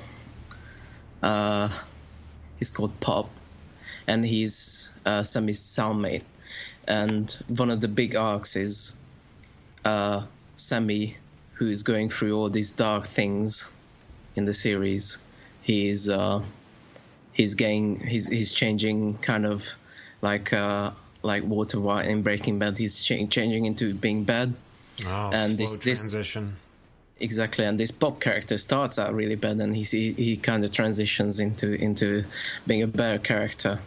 [1.23, 1.69] Uh,
[2.59, 3.29] he's called Pop,
[4.07, 6.23] and he's uh, Sammy's cellmate.
[6.87, 8.95] And one of the big arcs is
[9.83, 10.23] uh,
[10.55, 11.17] Sammy,
[11.53, 13.71] who is going through all these dark things
[14.35, 15.17] in the series.
[15.63, 16.43] He's uh,
[17.33, 19.67] he's getting he's he's changing kind of
[20.21, 20.91] like uh,
[21.23, 22.77] like Walter White in Breaking Bad.
[22.77, 24.55] He's cha- changing into being bad.
[25.05, 26.55] Oh, And this- this- transition.
[27.17, 30.71] Exactly, and this pop character starts out really bad, and he he, he kind of
[30.73, 32.25] transitions into into
[32.67, 33.79] being a better character.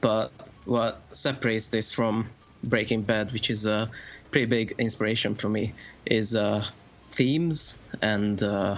[0.00, 0.32] But
[0.64, 2.28] what separates this from
[2.62, 3.90] Breaking Bad, which is a
[4.30, 5.72] pretty big inspiration for me,
[6.06, 6.64] is uh,
[7.08, 8.76] themes and uh,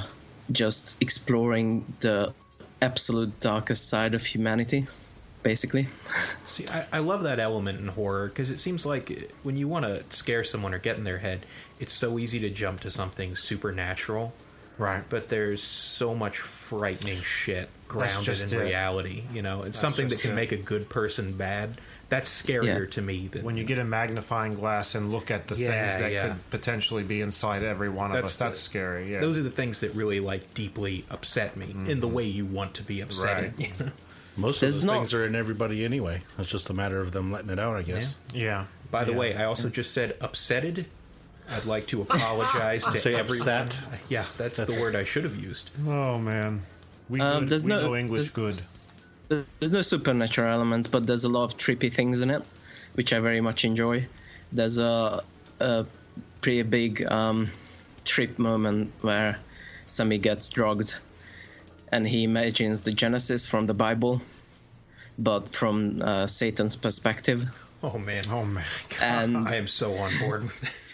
[0.52, 2.32] just exploring the
[2.82, 4.86] absolute darkest side of humanity,
[5.42, 5.88] basically.
[6.44, 9.84] See, I, I love that element in horror because it seems like when you want
[9.84, 11.46] to scare someone or get in their head,
[11.78, 14.32] it's so easy to jump to something supernatural.
[14.78, 15.02] Right.
[15.08, 18.64] But there's so much frightening shit grounded just in it.
[18.64, 19.22] reality.
[19.32, 20.34] You know, it's something that can it.
[20.34, 21.78] make a good person bad.
[22.08, 22.90] That's scarier Yeah.
[22.90, 26.00] to me than when you get a magnifying glass and look at the Yeah, things
[26.02, 26.28] that yeah.
[26.28, 29.12] could potentially be inside every one of That's us, that's scary.
[29.12, 29.20] Yeah.
[29.20, 32.12] Those are the things that really like deeply upset me in the mm-hmm.
[32.14, 33.54] way you want to be upset.
[33.58, 33.72] Right.
[34.36, 36.22] Most There's of those not- things are in everybody anyway.
[36.38, 38.16] It's just a matter of them letting it out, I guess.
[38.32, 38.66] yeah.
[38.90, 39.18] By the Yeah.
[39.18, 40.84] way, I also just said upsetted.
[41.50, 43.48] I'd like to apologize to Say everyone.
[43.48, 43.80] upset.
[44.08, 45.70] Yeah, that's, the word I should have used.
[45.86, 46.62] Oh man,
[47.08, 48.62] we Um, good, there's we no- know English there's- good.
[49.58, 52.42] There's no supernatural elements, but there's a lot of trippy things in it,
[52.94, 54.06] which I very much enjoy.
[54.52, 55.24] There's a,
[55.58, 55.84] a
[56.40, 57.48] pretty big um,
[58.04, 59.38] trip moment where
[59.86, 61.00] Sammy gets drugged
[61.90, 64.22] and he imagines the Genesis from the Bible,
[65.18, 67.44] but from uh, Satan's perspective.
[67.82, 68.64] Oh man, Oh man,
[69.02, 70.42] And I am so on board.
[70.44, 70.85] with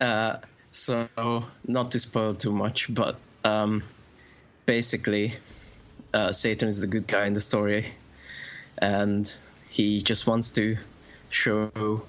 [0.00, 0.44] that.
[0.72, 1.08] so,
[1.66, 3.82] not to spoil too much, but um,
[4.66, 5.34] basically,
[6.12, 7.86] uh, Satan is the good guy in the story,
[8.78, 9.32] and
[9.68, 10.76] he just wants to
[11.28, 12.02] show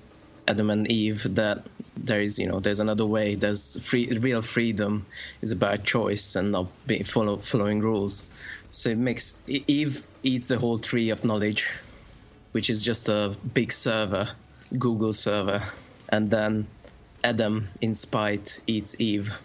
[0.48, 3.36] Adam and Eve that there is, you know, there's another way.
[3.36, 5.06] There's free, real freedom
[5.42, 8.26] is about choice and not being follow, following rules.
[8.70, 11.70] So it makes Eve eats the whole tree of knowledge,
[12.54, 14.28] which is just a big server,
[14.78, 15.62] Google server,
[16.10, 16.68] and then
[17.24, 19.38] Adam, in spite, eats Eve,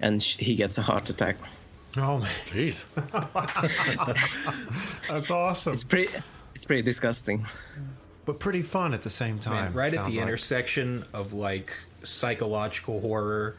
[0.00, 1.36] and sh- he gets a heart attack.
[1.96, 2.84] oh man, Jeez.
[5.08, 6.12] that's awesome, It's pretty,
[6.54, 7.46] it's pretty disgusting.
[8.24, 9.66] but pretty fun at the same time.
[9.66, 10.20] Man, right at the like.
[10.22, 11.72] intersection of like
[12.04, 13.56] psychological horror,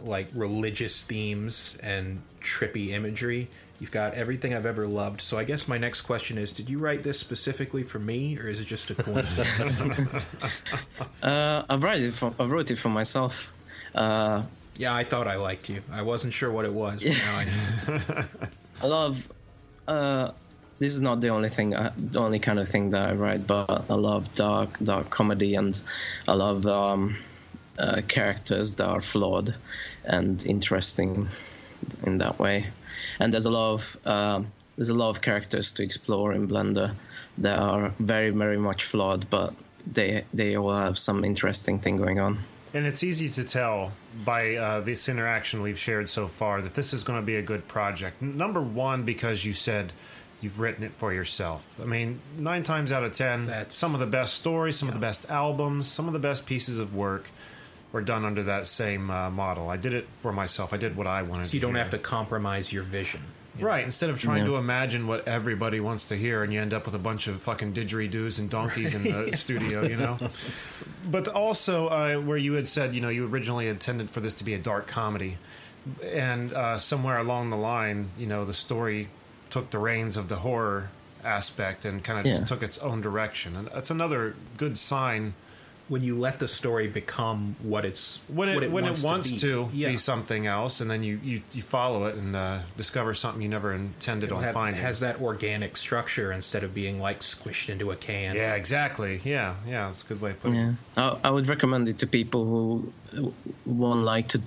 [0.00, 3.48] like religious themes, and trippy imagery.
[3.80, 5.20] You've got everything I've ever loved.
[5.20, 8.46] So I guess my next question is: Did you write this specifically for me, or
[8.46, 9.82] is it just a coincidence?
[11.22, 13.50] Uh, I wrote it for, I wrote it for myself.
[13.94, 14.42] Uh,
[14.76, 15.82] yeah, I thought I liked you.
[15.90, 17.02] I wasn't sure what it was.
[17.02, 18.24] But now I know.
[18.82, 19.28] I love.
[19.88, 20.32] Uh,
[20.78, 23.46] this is not the only thing, I, the only kind of thing that I write,
[23.46, 25.80] but I love dark, dark comedy, and
[26.26, 27.16] I love um,
[27.78, 29.54] uh, characters that are flawed
[30.04, 31.28] and interesting
[32.02, 32.66] in that way.
[33.20, 36.94] And there's a lot of um, there's a lot of characters to explore in Blender
[37.38, 39.54] that are very, very much flawed, but
[39.86, 42.38] they they all have some interesting thing going on.
[42.72, 43.92] And it's easy to tell
[44.24, 47.42] by uh, this interaction we've shared so far that this is going to be a
[47.42, 48.20] good project.
[48.20, 49.92] Number one, because you said
[50.40, 51.64] you've written it for yourself.
[51.80, 54.94] I mean, nine times out of ten, That's- some of the best stories, some of
[54.94, 57.28] the best albums, some of the best pieces of work
[57.94, 59.70] were done under that same uh, model.
[59.70, 60.72] I did it for myself.
[60.72, 61.48] I did what I wanted.
[61.48, 61.82] So you don't hear.
[61.84, 63.20] have to compromise your vision.
[63.56, 63.68] you know?
[63.70, 64.50] Right, instead of trying Yeah.
[64.50, 67.40] to imagine what everybody wants to hear, and you end up with a bunch of
[67.40, 70.18] fucking didgeridoos and donkeys in the studio, you know.
[71.08, 74.44] But also, uh, where you had said, you know, you originally intended for this to
[74.44, 75.38] be a dark comedy,
[76.02, 79.08] and uh, somewhere along the line, you know, the story
[79.50, 80.90] took the reins of the horror
[81.22, 82.32] aspect and kind of Yeah.
[82.38, 85.34] just took its own direction, and that's another good sign
[85.88, 89.30] When you let the story become what it's when it, what when wants it wants
[89.32, 89.76] to, to, be.
[89.78, 89.88] Yeah.
[89.90, 93.50] be something else, and then you, you, you follow it and uh, discover something you
[93.50, 94.80] never intended It'll on have- finding.
[94.80, 98.34] has that organic structure instead of being like squished into a can.
[98.34, 99.20] Yeah, exactly.
[99.24, 100.76] Yeah, yeah, it's a good way of putting Yeah, it.
[100.98, 102.90] I, I would recommend it to people who
[103.66, 104.40] won't like to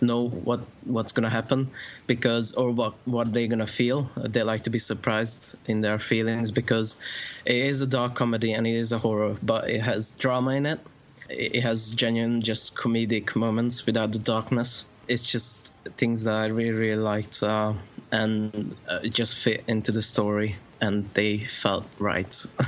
[0.00, 1.70] know what what's gonna happen
[2.06, 4.10] because or what what they're gonna feel.
[4.16, 6.96] They like to be surprised in their feelings because
[7.44, 10.66] it is a dark comedy and it is a horror, but it has drama in
[10.66, 10.80] it.
[11.28, 14.84] It it has genuine, just comedic moments without the darkness.
[15.06, 17.72] It's just things that I really, really liked, uh,
[18.12, 22.34] and uh, just fit into the story, and they felt right.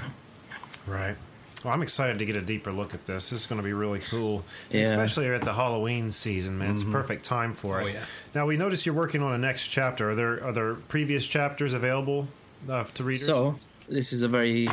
[0.86, 1.16] Right.
[1.64, 3.30] Well, I'm excited to get a deeper look at this.
[3.30, 4.82] This is going to be really cool, Yeah.
[4.84, 6.72] especially at the Halloween season, man.
[6.72, 7.86] It's a perfect time for it.
[7.86, 8.04] Oh, yeah.
[8.34, 10.10] Now we notice you're working on a next chapter.
[10.10, 12.28] Are there are there previous chapters available
[12.68, 13.26] uh, to readers?
[13.26, 14.68] So this is a very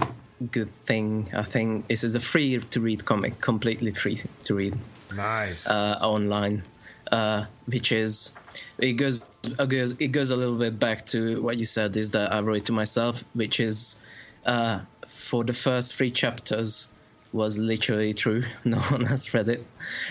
[0.52, 1.30] good thing.
[1.36, 4.76] I think this is a free to read comic, completely free to read
[5.16, 5.68] nice.
[5.68, 6.64] uh, online,
[7.12, 8.32] uh, which is
[8.78, 9.26] it goes
[9.60, 12.40] it goes it goes a little bit back to what you said is that I
[12.40, 13.98] wrote to myself, which is
[14.46, 16.90] uh, for the first three chapters
[17.34, 18.44] was literally true.
[18.66, 19.66] No one has read it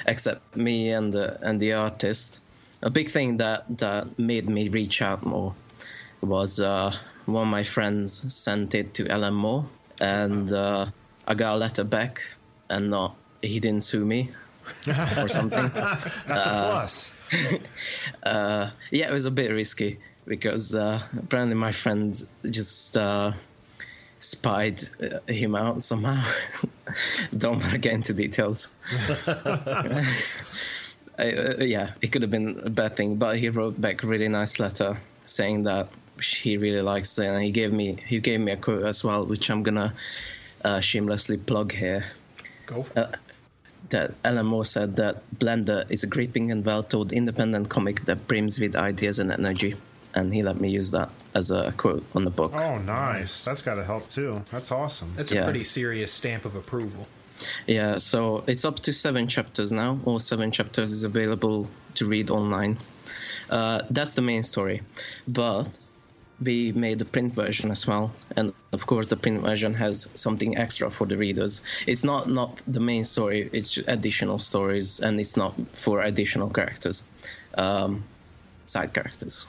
[0.06, 2.40] except me and the and the artist.
[2.82, 5.54] A big thing that that made me reach out more
[6.20, 6.92] was uh,
[7.26, 9.66] one of my friends sent it to Moore,
[10.00, 10.86] and uh,
[11.26, 12.22] I got a letter back,
[12.68, 14.30] and not he didn't sue me
[15.18, 15.70] or something.
[16.26, 17.12] that's a plus.
[18.22, 23.32] Uh, yeah, it was a bit risky because uh, apparently my friend just uh,
[24.26, 26.22] spied uh, him out somehow.
[27.36, 28.68] Don't want to get into details.
[31.18, 34.06] I, uh, yeah, it could have been a bad thing, but he wrote back a
[34.06, 35.88] really nice letter saying that
[36.22, 39.24] he really likes it, and he gave me he gave me a quote as well,
[39.24, 39.94] which I'm gonna
[40.64, 42.04] uh, shamelessly plug here.
[42.66, 43.14] Go for it.
[43.90, 48.58] That Alan Moore said that Blender is a gripping and well-told independent comic that brims
[48.58, 49.76] with ideas and energy,
[50.14, 52.52] and he let me use that as a quote on the book.
[52.54, 53.44] Oh, nice.
[53.44, 54.42] That's got to help too.
[54.50, 55.12] That's awesome.
[55.16, 55.42] That's yeah.
[55.42, 57.06] a pretty serious stamp of approval.
[57.66, 60.00] Yeah, so it's up to seven chapters now.
[60.06, 62.78] All seven chapters is available to read online.
[63.50, 64.80] Uh, that's the main story,
[65.28, 65.68] but
[66.42, 70.56] we made the print version as well, and of course the print version has something
[70.56, 71.62] extra for the readers.
[71.86, 77.04] It's not not the main story; it's additional stories, and it's not for additional characters,
[77.58, 78.02] um,
[78.64, 79.46] side characters.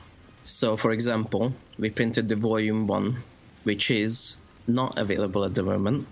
[0.48, 3.18] So, for example, we printed the volume one,
[3.66, 6.08] which is not available at the moment,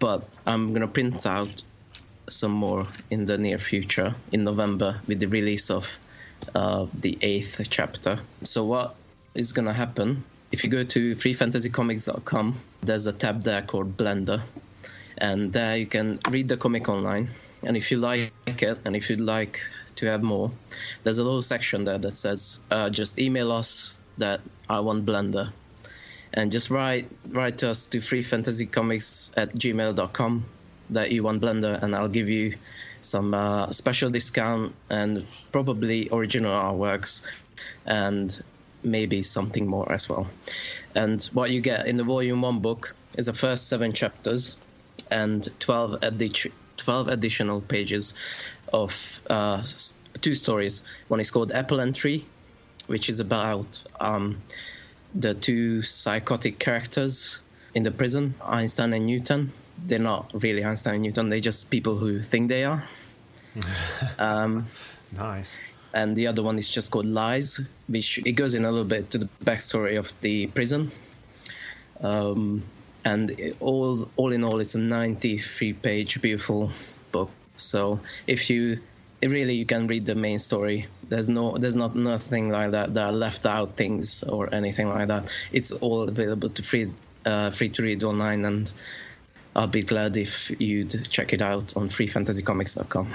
[0.00, 1.62] but I'm gonna print out
[2.28, 6.00] some more in the near future in November with the release of
[6.52, 8.18] uh, the eighth chapter.
[8.42, 8.96] So what
[9.36, 10.24] is gonna happen?
[10.50, 14.40] If you go to freefantasycomics.com, there's a tab there called Blender,
[15.16, 17.28] and there you can read the comic online.
[17.62, 19.60] And if you like it, and if you'd like
[19.96, 20.50] to have more,
[21.02, 25.52] there's a little section there that says uh, just email us that I want Blender,
[26.32, 30.44] and just write write to us to freefantasycomics at gmail.com
[30.90, 32.54] that you want Blender, and I'll give you
[33.00, 37.22] some uh, special discount and probably original artworks
[37.84, 38.42] and
[38.82, 40.26] maybe something more as well.
[40.94, 44.56] And what you get in the volume one book is the first seven chapters
[45.10, 48.14] and 12, addi- 12 additional pages
[48.72, 49.62] of uh,
[50.20, 50.82] two stories.
[51.08, 52.24] One is called Apple and Tree,
[52.86, 54.42] which is about um,
[55.14, 57.42] the two psychotic characters
[57.74, 59.52] in the prison, Einstein and Newton.
[59.86, 62.82] They're not really Einstein and Newton, they're just people who think they are.
[64.18, 64.66] um,
[65.16, 65.56] Nice.
[65.94, 69.10] and the other one is just called Lies, which it goes in a little bit
[69.10, 70.90] to the backstory of the prison.
[72.00, 72.62] Um,
[73.04, 76.70] and it- all all in all, it's a 93 page beautiful
[77.12, 77.30] book.
[77.56, 78.80] So if you
[79.22, 80.86] really you can read the main story.
[81.08, 82.94] There's no there's not nothing like that.
[82.94, 85.32] There are left out things or anything like that.
[85.52, 86.92] It's all available to free
[87.24, 88.72] uh, free to read online, and
[89.54, 93.08] I'll be glad if you'd check it out on freefantasycomics.com.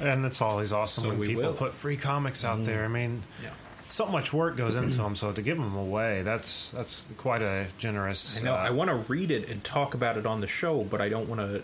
[0.00, 1.52] And it's always awesome when people will.
[1.52, 2.84] put free comics out there.
[2.84, 3.50] I mean, yeah.
[3.82, 5.16] so much work goes into them.
[5.16, 8.40] So to give them away, that's that's quite a generous.
[8.40, 8.54] I know.
[8.54, 11.08] uh, I want to read it and talk about it on the show, but I
[11.08, 11.62] don't want to.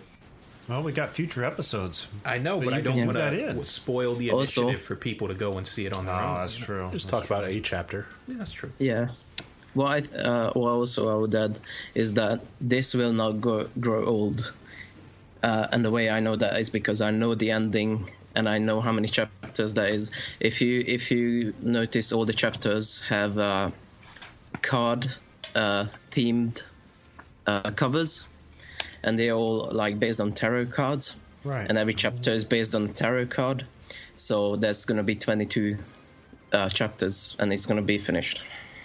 [0.68, 2.08] Well, we got future episodes.
[2.24, 3.56] I know, But but I don't can want put that in.
[3.58, 6.28] to spoil the Also- initiative for people to go and see it on their Oh,
[6.28, 6.34] own.
[6.40, 6.88] that's true.
[6.92, 8.06] Just talk about a chapter.
[8.26, 8.72] Yeah, that's true.
[8.78, 9.08] Yeah.
[9.74, 11.60] What I uh, what also I would add
[11.94, 14.52] is that this will not go, grow old,
[15.42, 18.58] uh, and the way I know that is because I know the ending and I
[18.58, 20.10] know how many chapters that is.
[20.40, 23.70] If you if you notice, all the chapters have uh,
[24.62, 25.06] card
[25.54, 26.62] uh, themed
[27.46, 28.28] uh, covers,
[29.02, 31.16] and they're all like based on tarot cards.
[31.44, 31.68] Right.
[31.68, 33.64] And every chapter is based on a tarot card,
[34.16, 35.76] so there's gonna be 22
[36.52, 38.42] uh, chapters, and it's gonna be finished.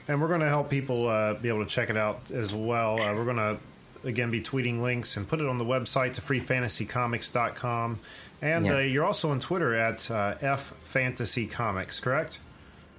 [0.08, 3.00] And we're going to help people uh, be able to check it out as well.
[3.02, 3.58] Uh, we're going to,
[4.06, 8.00] again, be tweeting links and put it on the website to freefantasycomics.com.
[8.42, 8.76] And Yeah.
[8.76, 12.40] uh, you're also on Twitter at uh, F Fantasy Comics, correct?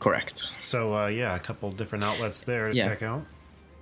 [0.00, 0.38] Correct.
[0.62, 2.88] So, uh, yeah, a couple different outlets there to Yeah.
[2.88, 3.24] check out.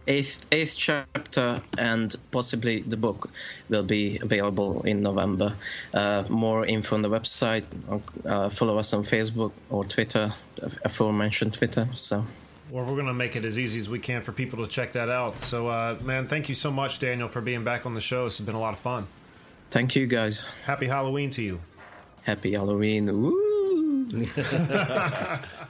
[0.07, 3.31] Eighth eighth chapter and possibly the book
[3.69, 5.55] will be available in November.
[5.95, 7.67] Uh, more info on the website.
[8.25, 10.33] Uh, follow us on Facebook or Twitter,
[10.85, 11.89] aforementioned Twitter.
[11.93, 12.25] So
[12.71, 14.93] Well, we're going to make it as easy as we can for people to check
[14.93, 15.41] that out.
[15.41, 18.25] So, uh, man, thank you so much, Daniel, for being back on the show.
[18.25, 19.07] This has been a lot of fun.
[19.71, 20.49] thank you guys.
[20.65, 21.61] Happy Halloween to you.
[22.23, 23.07] Happy Halloween.
[23.23, 24.27] Woo!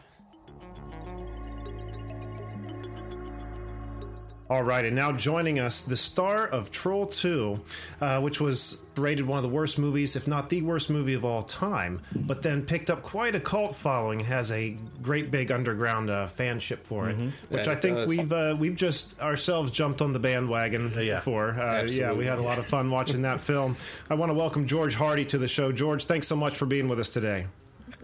[4.53, 7.59] All right, and now joining us, the star of Troll 2,
[8.03, 11.25] uh, which was rated one of the worst movies, if not the worst movie of
[11.25, 15.51] all time, but then picked up quite a cult following and has a great big
[15.51, 17.17] underground uh, fanship for it,
[17.49, 18.09] which Yeah, I think does.
[18.11, 21.59] we've uh, we've just ourselves jumped on the bandwagon Yeah, for.
[21.59, 23.79] Uh, yeah, we had a lot of fun watching that film.
[24.11, 25.73] I want to welcome George Hardy to the show.
[25.73, 27.47] George, thanks so much for being with us today.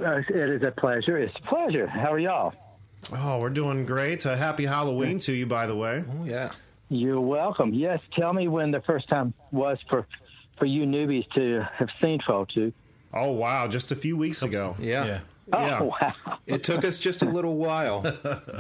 [0.03, 1.19] Uh, it is a pleasure.
[1.19, 1.87] It's a pleasure.
[1.87, 2.55] How are y'all?
[3.13, 4.27] Oh, we're doing great.
[4.27, 6.05] Uh, happy Halloween to you, by the way.
[6.07, 6.51] Oh yeah.
[6.91, 7.75] You're welcome.
[7.75, 10.07] Yes, tell me when the first time was for
[10.59, 12.73] for you newbies to have seen Troll 2.
[13.15, 14.75] Oh, wow, just a few weeks ago.
[14.81, 15.05] Yeah.
[15.07, 15.21] Yeah.
[15.53, 15.81] Oh, Yeah.
[15.83, 16.15] wow.
[16.47, 18.05] It took us just a little while.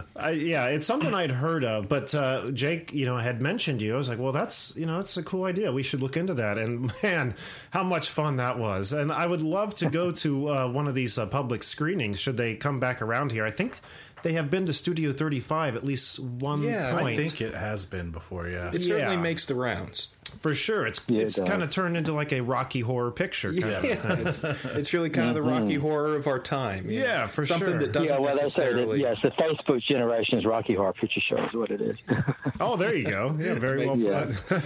[0.17, 3.95] I, yeah, it's something I'd heard of, but uh, Jake, you know, had mentioned you.
[3.95, 5.73] I was like, well, that's you know, it's a cool idea.
[5.73, 6.57] We should look into that.
[6.57, 7.35] And man,
[7.73, 8.93] how much fun that was!
[8.93, 12.37] And I would love to go to uh, one of these uh, public screenings should
[12.37, 13.45] they come back around here.
[13.45, 13.81] I think
[14.23, 17.19] they have been to Studio 35 at least one Yeah, I point.
[17.21, 18.69] I think it has been before, yeah.
[18.73, 19.21] It certainly Yeah.
[19.21, 20.09] makes the rounds.
[20.41, 21.49] For sure, it's Yeah, it's does.
[21.49, 23.51] kind of turned into like a Rocky Horror Picture.
[23.51, 26.91] Kind of Yeah, it's, it's really kind of the Rocky horror of our time.
[26.91, 27.27] you Yeah, know?
[27.29, 27.79] for something sure.
[27.79, 29.01] that doesn't yeah, well, they say that, necessarily.
[29.01, 31.97] yes, the Facebook generation's Rocky Horror Picture Show is what it is.
[32.61, 33.35] Oh, there you go.
[33.39, 34.63] Yeah, very well Makes put.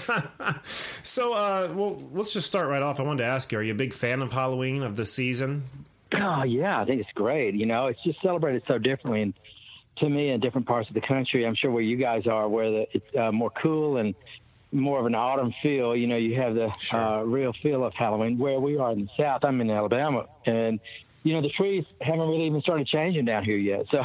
[1.04, 2.98] so, uh, well, let's just start right off.
[2.98, 5.64] I wanted to ask you: Are you a big fan of Halloween of the season?
[6.14, 7.54] Oh yeah, I think it's great.
[7.54, 9.34] You know, it's just celebrated so differently, and
[9.98, 12.70] to me, in different parts of the country, I'm sure where you guys are, where
[12.70, 14.14] the, it's uh, more cool and
[14.72, 15.94] more of an autumn feel.
[15.94, 18.38] You know, you have the uh, real feel of Halloween.
[18.38, 20.80] Where we are in the South, I'm in Alabama, and
[21.22, 23.86] you know the trees haven't really even started changing down here yet.
[23.90, 24.04] So,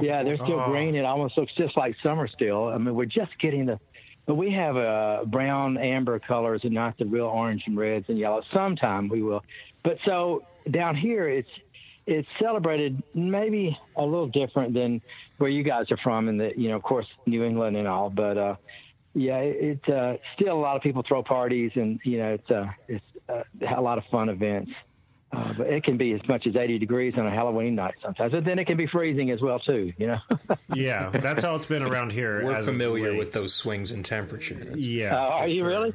[0.00, 0.70] yeah, they're still Oh.
[0.70, 0.94] green.
[0.94, 2.68] It almost looks just like summer still.
[2.68, 3.78] I mean, we're just getting the.
[4.26, 8.16] But we have uh, brown amber colors and not the real orange and reds and
[8.18, 8.44] yellows.
[8.52, 9.42] Sometime we will,
[9.82, 11.48] but so down here it's
[12.06, 15.00] it's celebrated maybe a little different than
[15.38, 18.10] where you guys are from and the you know of course New England and all.
[18.10, 18.56] But uh,
[19.14, 22.50] yeah, it, it uh, still a lot of people throw parties and you know it's
[22.50, 23.42] uh, it's uh,
[23.76, 24.70] a lot of fun events.
[25.32, 28.32] Uh, but it can be as much as 80 degrees on a Halloween night sometimes.
[28.32, 29.92] But then it can be freezing as well too.
[29.96, 30.18] You know.
[30.74, 32.44] Yeah, that's how it's been around here.
[32.44, 34.54] We're as familiar with those swings in temperature.
[34.54, 35.68] That's- Yeah, Uh, for are you sure.
[35.68, 35.94] really?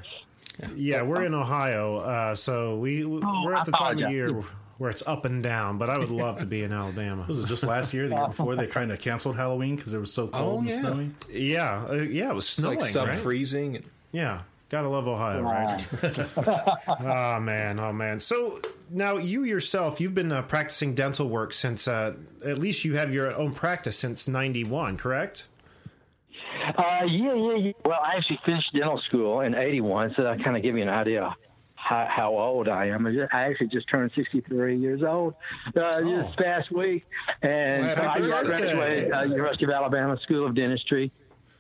[0.76, 4.44] Yeah, we're in Ohio, uh, so we we're at the time of year
[4.78, 5.78] where it's up and down.
[5.78, 7.26] But I would love to be in Alabama.
[7.28, 10.00] Was it just last year, the year before, they kind of canceled Halloween because it
[10.00, 10.80] was so cold Oh, and yeah.
[10.80, 11.12] snowy?
[11.30, 13.18] Yeah, uh, yeah, it was It's snowing, like sub right?
[13.18, 13.84] freezing.
[14.12, 15.86] Yeah, gotta love Ohio, right?
[16.88, 18.20] oh man, oh man.
[18.20, 22.96] So now you yourself, you've been uh, practicing dental work since uh, at least you
[22.96, 25.48] have your own practice since '91, correct?
[26.78, 27.72] Uh, yeah, yeah, yeah.
[27.84, 30.90] Well, I actually finished dental school in '81, so that kind of give you an
[30.90, 31.36] idea
[31.86, 33.06] how, how old I am.
[33.06, 35.36] I actually just turned 63 years old
[35.80, 37.06] uh, this past week,
[37.42, 41.12] and Well, I graduated uh, University of Alabama School of Dentistry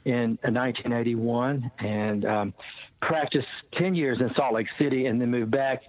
[0.06, 2.54] in uh, 1981, and um,
[3.02, 5.84] practiced 10 years in Salt Lake City, and then moved back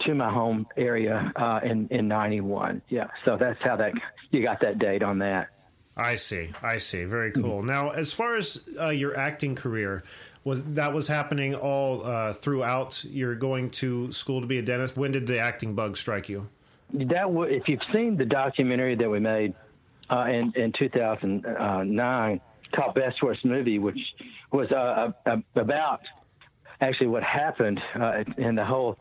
[0.00, 2.82] to my home area uh, in in '91.
[2.88, 3.92] Yeah, so that's how that
[4.30, 5.48] you got that date on that.
[5.96, 6.52] I see.
[6.62, 7.04] I see.
[7.04, 7.62] Very cool.
[7.62, 10.02] Now, as far as uh, your acting career,
[10.42, 13.04] was that was happening all uh, throughout?
[13.04, 14.96] You're going to school to be a dentist.
[14.96, 16.48] When did the acting bug strike you?
[16.94, 19.54] that w- if you've seen the documentary that we made
[20.10, 22.40] uh, in in 2009
[22.74, 23.98] called Best Worst Movie, which
[24.52, 26.00] was uh, uh, about
[26.80, 28.98] actually what happened uh, in the whole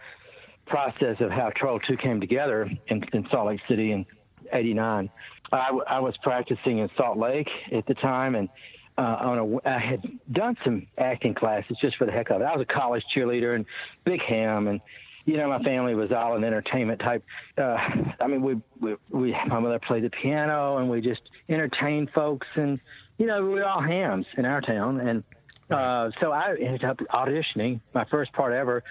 [0.65, 4.05] process of how Troll 2 came together in, in Salt Lake City in
[4.51, 5.09] '89.
[5.53, 8.49] I, w- I was practicing in Salt Lake at the time, and
[8.97, 12.45] uh, on a, I had done some acting classes just for the heck of it.
[12.45, 13.65] I was a college cheerleader and
[14.03, 14.81] big ham, and
[15.25, 17.23] you know my family was all an entertainment type.
[17.57, 17.77] Uh,
[18.19, 22.47] I mean, we, we we my mother played the piano, and we just entertained folks,
[22.55, 22.79] and
[23.17, 25.23] you know we were all hams in our town, and
[25.69, 28.83] uh, so I ended up auditioning my first part ever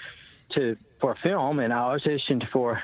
[0.54, 2.82] to for a film, and I auditioned for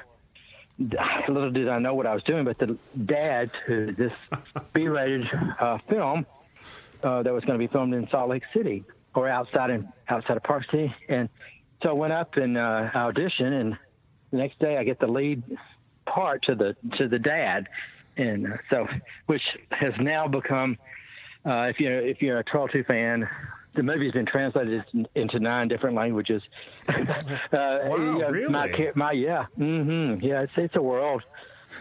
[0.78, 4.12] little did I know what I was doing, but the dad to this
[4.72, 5.26] B-rated
[5.60, 6.26] uh, film
[7.02, 10.36] uh, that was going to be filmed in Salt Lake City or outside in outside
[10.36, 11.28] of Park City, and
[11.82, 13.78] so I went up and uh, auditioned, and
[14.30, 15.42] the next day I get the lead
[16.06, 17.68] part to the to the dad,
[18.16, 18.86] and so
[19.26, 20.76] which has now become
[21.44, 23.28] uh, if you're if you're a Troll Two fan.
[23.78, 24.82] The movie's been translated
[25.14, 26.42] into nine different languages.
[26.88, 26.94] uh,
[27.52, 28.48] Wow, you know, really?
[28.52, 30.40] My, ca- my yeah, hmm yeah.
[30.42, 31.22] It's it's a world,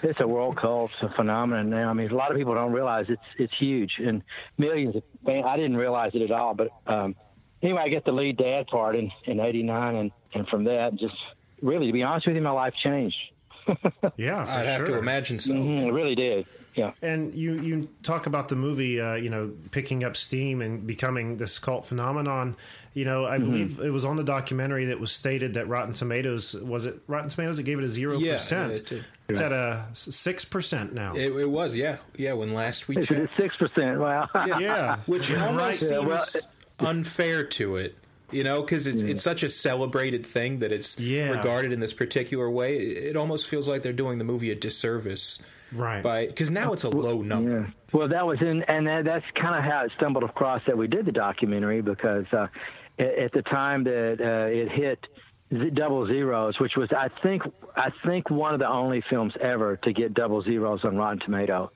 [0.03, 1.89] it's a world cult phenomenon now.
[1.89, 4.21] I mean, a lot of people don't realize it's it's huge, and
[4.59, 5.45] millions of fans.
[5.47, 7.15] I didn't realize it at all, but um,
[7.63, 11.15] anyway, I get the lead dad part in in '89, and and from that, just
[11.63, 13.17] really, to be honest with you, my life changed.
[14.17, 15.51] Yeah, for I'd have to imagine so.
[15.53, 16.45] Mhm, it really did.
[16.77, 16.91] Yeah.
[17.01, 21.37] And you you talk about the movie, uh, you know, picking up steam and becoming
[21.37, 22.55] this cult phenomenon.
[22.93, 26.53] You know, I believe it was on the documentary that was stated that Rotten Tomatoes
[26.53, 28.71] was it Rotten Tomatoes that gave it a zero Yeah, percent.
[28.73, 29.05] it did.
[29.27, 31.13] It's at a six percent now.
[31.15, 32.33] It, it was, yeah, yeah.
[32.33, 33.99] When last we It's checked, six percent.
[33.99, 34.29] Wow.
[34.35, 36.47] yeah, which almost Yeah, well, seems
[36.79, 37.95] unfair to it.
[38.31, 41.29] You know, because it's it's such a celebrated thing that it's Yeah.
[41.31, 42.77] regarded in this particular way.
[42.77, 45.41] It, it almost feels like they're doing the movie a disservice,
[45.73, 46.01] Right.
[46.01, 47.59] By because now it's a low number.
[47.61, 47.97] Yeah.
[47.97, 50.87] Well, that was in, and that, that's kind of how it stumbled across that we
[50.87, 52.47] did the documentary because uh,
[52.99, 54.99] at, at the time that uh, it hit
[55.51, 57.43] z- double zeros, which was I think
[57.75, 61.71] I think one of the only films ever to get double zeros on Rotten Tomato.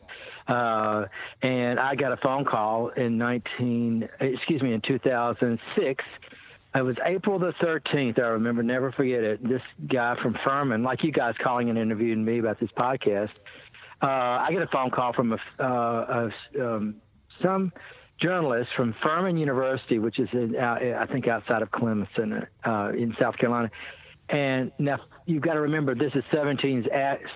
[0.47, 1.05] Uh,
[1.41, 6.03] and I got a phone call in 19, excuse me, in 2006.
[6.73, 8.17] It was April the 13th.
[8.17, 9.47] I remember, never forget it.
[9.47, 13.31] This guy from Furman, like you guys calling and interviewing me about this podcast,
[14.02, 16.95] uh, I get a phone call from a, uh, a um,
[17.41, 17.72] some
[18.22, 23.16] journalist from Furman University, which is in, uh, I think outside of Clemson uh, in
[23.20, 23.72] South Carolina.
[24.30, 26.88] And now you've got to remember this is 17,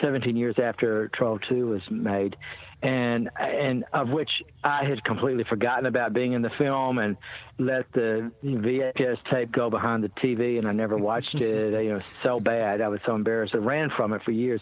[0.02, 2.38] 17 years after Troll 2 was made,
[2.82, 4.30] and and of which
[4.64, 7.18] I had completely forgotten about being in the film and
[7.58, 11.74] let the VHS tape go behind the TV, and I never watched it.
[11.86, 12.80] You know, so bad.
[12.80, 13.54] I was so embarrassed.
[13.54, 14.62] I ran from it for years,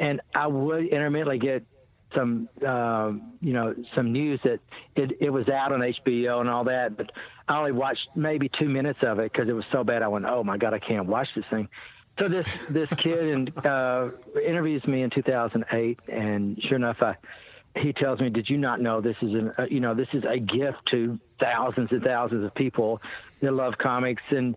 [0.00, 1.64] and I would intermittently get
[2.14, 4.58] some uh, you know some news that
[4.96, 7.12] it, it was out on HBO and all that, but
[7.46, 10.02] I only watched maybe two minutes of it because it was so bad.
[10.02, 11.68] I went, oh my god, I can't watch this thing.
[12.18, 14.08] So this this kid and uh,
[14.44, 17.16] interviews me in 2008, and sure enough, I,
[17.76, 20.24] he tells me, "Did you not know this is an uh, you know this is
[20.24, 23.00] a gift to thousands and thousands of people
[23.40, 24.56] that love comics and."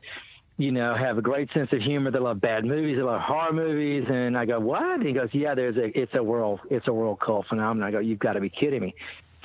[0.58, 2.12] You know, have a great sense of humor.
[2.12, 2.98] They love bad movies.
[2.98, 4.06] They love horror movies.
[4.08, 4.84] And I go, what?
[4.84, 7.88] And he goes, yeah, there's a, it's a world, it's a world cult phenomenon.
[7.88, 8.94] I go, you've got to be kidding me.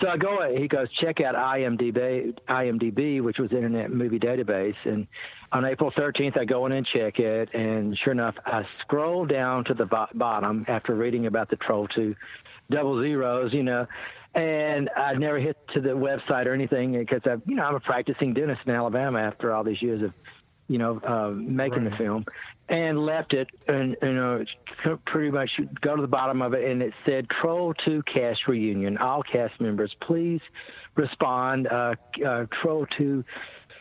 [0.01, 4.77] So I go, he goes, check out IMDb, IMDb, which was Internet Movie Database.
[4.85, 5.09] And
[5.51, 7.53] on April 13th, I go in and check it.
[7.53, 12.15] And sure enough, I scroll down to the bottom after reading about the Troll 2
[12.71, 13.87] double zeros, you know,
[14.35, 17.81] and I never hit to the website or anything because I, you know, I'm a
[17.81, 20.13] practicing dentist in Alabama after all these years of
[20.69, 21.91] you know, uh, making right.
[21.91, 22.25] the film,
[22.69, 24.45] and left it, and you know,
[25.07, 25.51] pretty much
[25.81, 28.99] go to the bottom of it, and it said "Troll 2 cast reunion.
[28.99, 30.41] All cast members, please
[30.95, 31.67] respond.
[31.67, 31.95] Uh,
[32.25, 33.25] uh, Troll 2."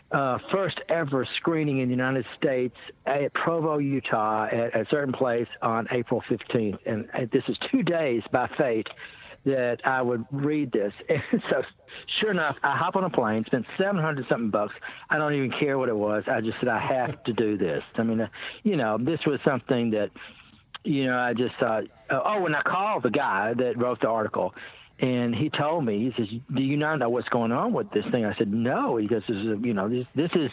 [0.09, 5.49] Uh, first ever screening in the United States at Provo, Utah, at a certain place
[5.61, 6.77] on April 15th.
[6.85, 8.87] And this is two days by fate
[9.47, 10.93] that I would read this.
[11.09, 11.63] And so,
[12.19, 14.75] sure enough, I hop on a plane, spent seven hundred something bucks.
[15.09, 16.25] I don't even care what it was.
[16.27, 17.83] I just said I have to do this.
[17.95, 18.27] I mean, uh,
[18.63, 20.11] you know, this was something that,
[20.83, 21.85] you know, I just thought.
[22.09, 24.53] Oh, and I called the guy that wrote the article,
[24.99, 28.05] and he told me, he says, "Do you not know what's going on with this
[28.07, 30.49] thing?" I said, "No." He goes, "This is, you know, this this is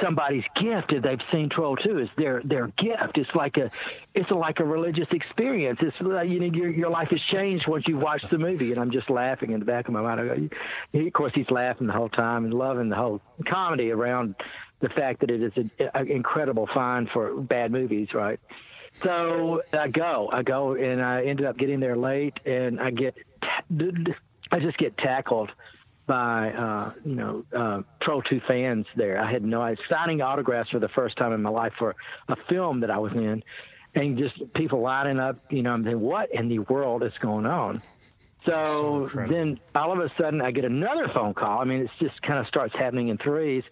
[0.00, 1.98] somebody's gift if they've seen Troll 2.
[1.98, 3.18] It's their their gift.
[3.18, 3.70] It's like a
[4.14, 5.80] it's like a religious experience.
[5.82, 8.80] It's like, you know your your life has changed once you watch the movie." And
[8.80, 10.20] I'm just laughing in the back of my mind.
[10.20, 10.48] I go,
[10.92, 14.36] he, of course, he's laughing the whole time and loving the whole comedy around
[14.80, 18.40] the fact that it is an incredible find for bad movies, right?
[19.02, 23.14] So I go, I go, and I ended up getting there late, and I get,
[24.52, 25.50] I just get tackled
[26.06, 29.20] by uh, you know uh, Troll Two fans there.
[29.20, 31.94] I had no, I was signing autographs for the first time in my life for
[32.28, 33.42] a film that I was in,
[33.94, 35.36] and just people lining up.
[35.50, 37.82] You know, I'm saying, what in the world is going on?
[38.44, 41.60] So, so then all of a sudden I get another phone call.
[41.60, 43.64] I mean, it just kind of starts happening in threes.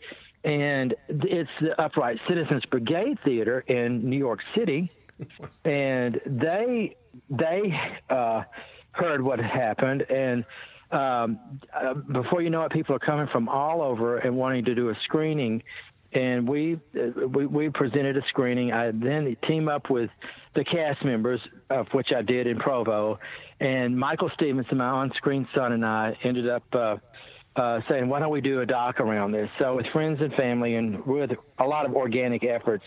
[0.44, 4.88] And it's the Upright Citizens Brigade Theater in New York City
[5.64, 6.96] and they
[7.30, 7.78] they
[8.10, 8.42] uh,
[8.98, 10.44] heard what happened, and
[10.90, 11.38] um,
[11.74, 14.90] uh, before you know it, people are coming from all over and wanting to do
[14.90, 15.62] a screening.
[16.10, 18.72] And we, uh, we we presented a screening.
[18.72, 20.08] I then team up with
[20.54, 23.18] the cast members, of which I did in Provo,
[23.60, 26.64] and Michael Stephenson, my on-screen son, and I ended up.
[26.72, 26.96] Uh,
[27.56, 29.50] uh, saying, why don't we do a doc around this?
[29.58, 32.84] So, with friends and family and with a lot of organic efforts,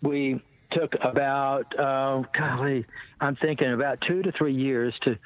[0.00, 0.40] we
[0.70, 2.86] took about uh, golly,
[3.20, 5.18] I'm thinking about two to three years to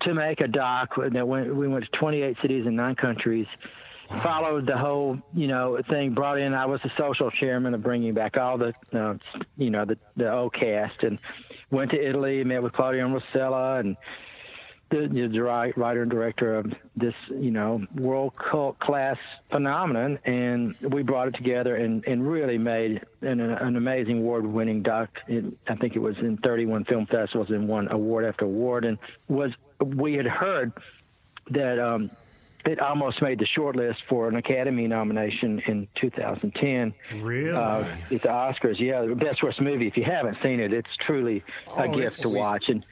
[0.00, 3.46] to make a doc that went we went to 28 cities and nine countries.
[4.10, 4.20] Wow.
[4.20, 6.14] Followed the whole, you know, thing.
[6.14, 6.54] Brought in.
[6.54, 9.14] I was the social chairman of bringing back all the, uh,
[9.56, 11.18] you know, the the old cast, and
[11.70, 12.44] went to Italy.
[12.44, 13.96] Met with Claudio and Rossella, and
[14.90, 19.16] the, the writer and director of this, you know, world cult class
[19.50, 25.08] phenomenon, and we brought it together and, and really made an, an amazing award-winning doc.
[25.28, 29.50] I think it was in 31 film festivals and won award after award, and was
[29.84, 30.72] we had heard
[31.50, 32.10] that um,
[32.64, 36.94] it almost made the short list for an Academy nomination in 2010.
[37.20, 37.50] Really?
[37.50, 39.86] Uh, at the Oscars, yeah, the best worst movie.
[39.86, 41.44] If you haven't seen it, it's truly
[41.76, 42.68] a oh, gift to watch.
[42.68, 42.84] And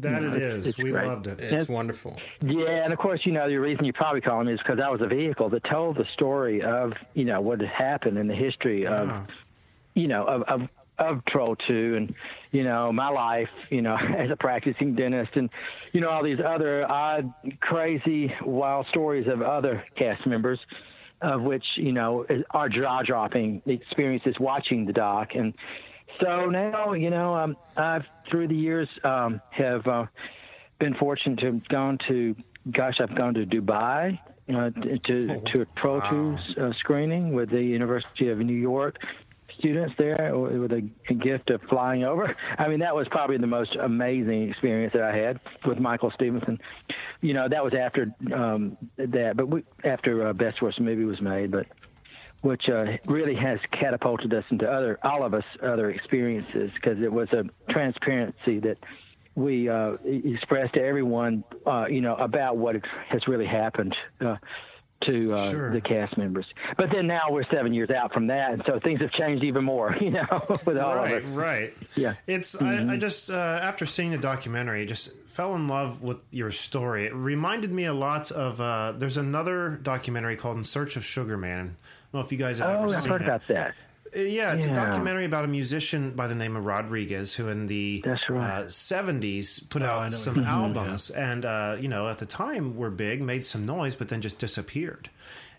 [0.00, 0.66] that it is.
[0.66, 1.06] It's we great.
[1.06, 1.40] loved it.
[1.40, 2.18] It's, it's, wonderful.
[2.42, 4.90] Yeah, and of course, you know, the reason you're probably call me is because I
[4.90, 8.34] was a vehicle that told the story of, you know, what had happened in the
[8.34, 9.26] history of,
[9.94, 10.68] you know, of, of
[10.98, 12.14] of Troll 2 and,
[12.52, 15.50] you know, my life, you know, as a practicing dentist and,
[15.92, 20.58] you know, all these other odd, crazy, wild stories of other cast members,
[21.20, 25.30] of which, you know, are jaw dropping experiences watching the doc.
[25.34, 25.54] And,
[26.20, 30.06] so now, you know, um, I've through the years um, have uh,
[30.78, 32.34] been fortunate to have gone to,
[32.70, 34.18] gosh, I've gone to Dubai
[34.48, 34.70] uh,
[35.04, 36.38] to oh, to a Pro wow.
[36.58, 38.98] uh, screening with the University of New York.
[39.58, 40.82] Students there with a,
[41.14, 42.36] gift of flying over.
[42.58, 46.60] I mean, that was probably the most amazing experience that I had with Michael Stephenson.
[47.22, 51.20] You know, that was after um, that, but we, after uh, Best Worst Movie was
[51.22, 51.66] made, but
[52.42, 57.12] which uh, really has catapulted us into other, all of us, other experiences because it
[57.12, 58.78] was a transparency that
[59.34, 62.76] we uh, expressed to everyone, uh, you know, about what
[63.08, 63.96] has really happened.
[65.02, 65.72] To uh, Sure.
[65.72, 66.46] the cast members,
[66.78, 69.62] but then now we're seven years out from that, and so things have changed even
[69.62, 69.94] more.
[70.00, 71.30] You know, with all right, of us.
[71.30, 71.74] right.
[71.94, 72.14] Yeah.
[72.26, 76.24] It's I, I just uh, after seeing the documentary, I just fell in love with
[76.30, 77.04] your story.
[77.04, 81.36] It reminded me a lot of uh, there's another documentary called In Search of Sugar
[81.36, 81.58] Man.
[81.58, 81.62] I
[82.12, 83.24] don't know if you guys have Oh, ever I've seen heard it.
[83.24, 83.74] about that.
[84.14, 87.66] Uh, Yeah, it's a documentary about a musician by the name of Rodriguez, who in
[87.66, 88.62] the right.
[88.62, 92.26] uh, 70s put I out some what you're albums, and uh, you know at the
[92.26, 95.10] time were big, made some noise, but then just disappeared.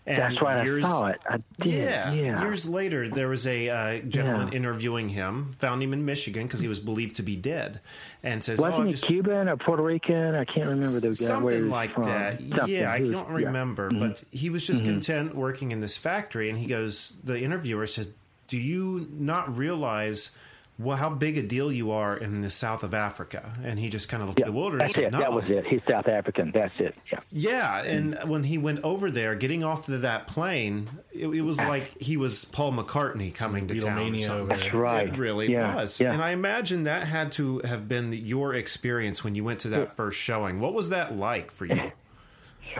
[0.06, 0.66] And That's right.
[0.66, 1.20] I saw it.
[1.28, 1.66] I did.
[1.66, 2.12] yeah.
[2.14, 2.40] Yeah.
[2.42, 6.68] Years later, there was a uh, gentleman interviewing him, found him in Michigan because he
[6.68, 7.80] was believed to be dead,
[8.22, 10.34] and says, Wasn't "Oh, he just Cuban or Puerto Rican?
[10.34, 12.04] I can't remember the guy where something like from.
[12.06, 12.68] that." Something.
[12.68, 13.34] Yeah, I He was- don't yeah.
[13.34, 13.44] Mm-hmm.
[13.48, 17.14] remember, but he was just content working in this factory, and he goes.
[17.22, 18.08] The interviewer says,
[18.48, 20.32] "Do you not realize?"
[20.80, 24.08] Well, how big a deal you are in the south of Africa, and he just
[24.08, 24.78] kind of looked Yeah, bewildered.
[24.80, 25.10] that's and said, it.
[25.10, 25.66] "No." That was it.
[25.66, 26.52] He's South African.
[26.52, 26.94] That's it.
[27.10, 27.18] Yeah.
[27.32, 31.58] Yeah, and when he went over there, getting off of that plane, it, it was
[31.58, 33.98] like he was Paul McCartney coming to town.
[33.98, 34.30] or Beatlemania something.
[34.42, 34.80] over That's there.
[34.80, 35.08] right.
[35.08, 35.74] It really yeah.
[35.74, 36.00] was.
[36.00, 36.12] Yeah.
[36.12, 39.96] And I imagine that had to have been your experience when you went to that
[39.96, 40.60] first showing.
[40.60, 41.90] What was that like for you?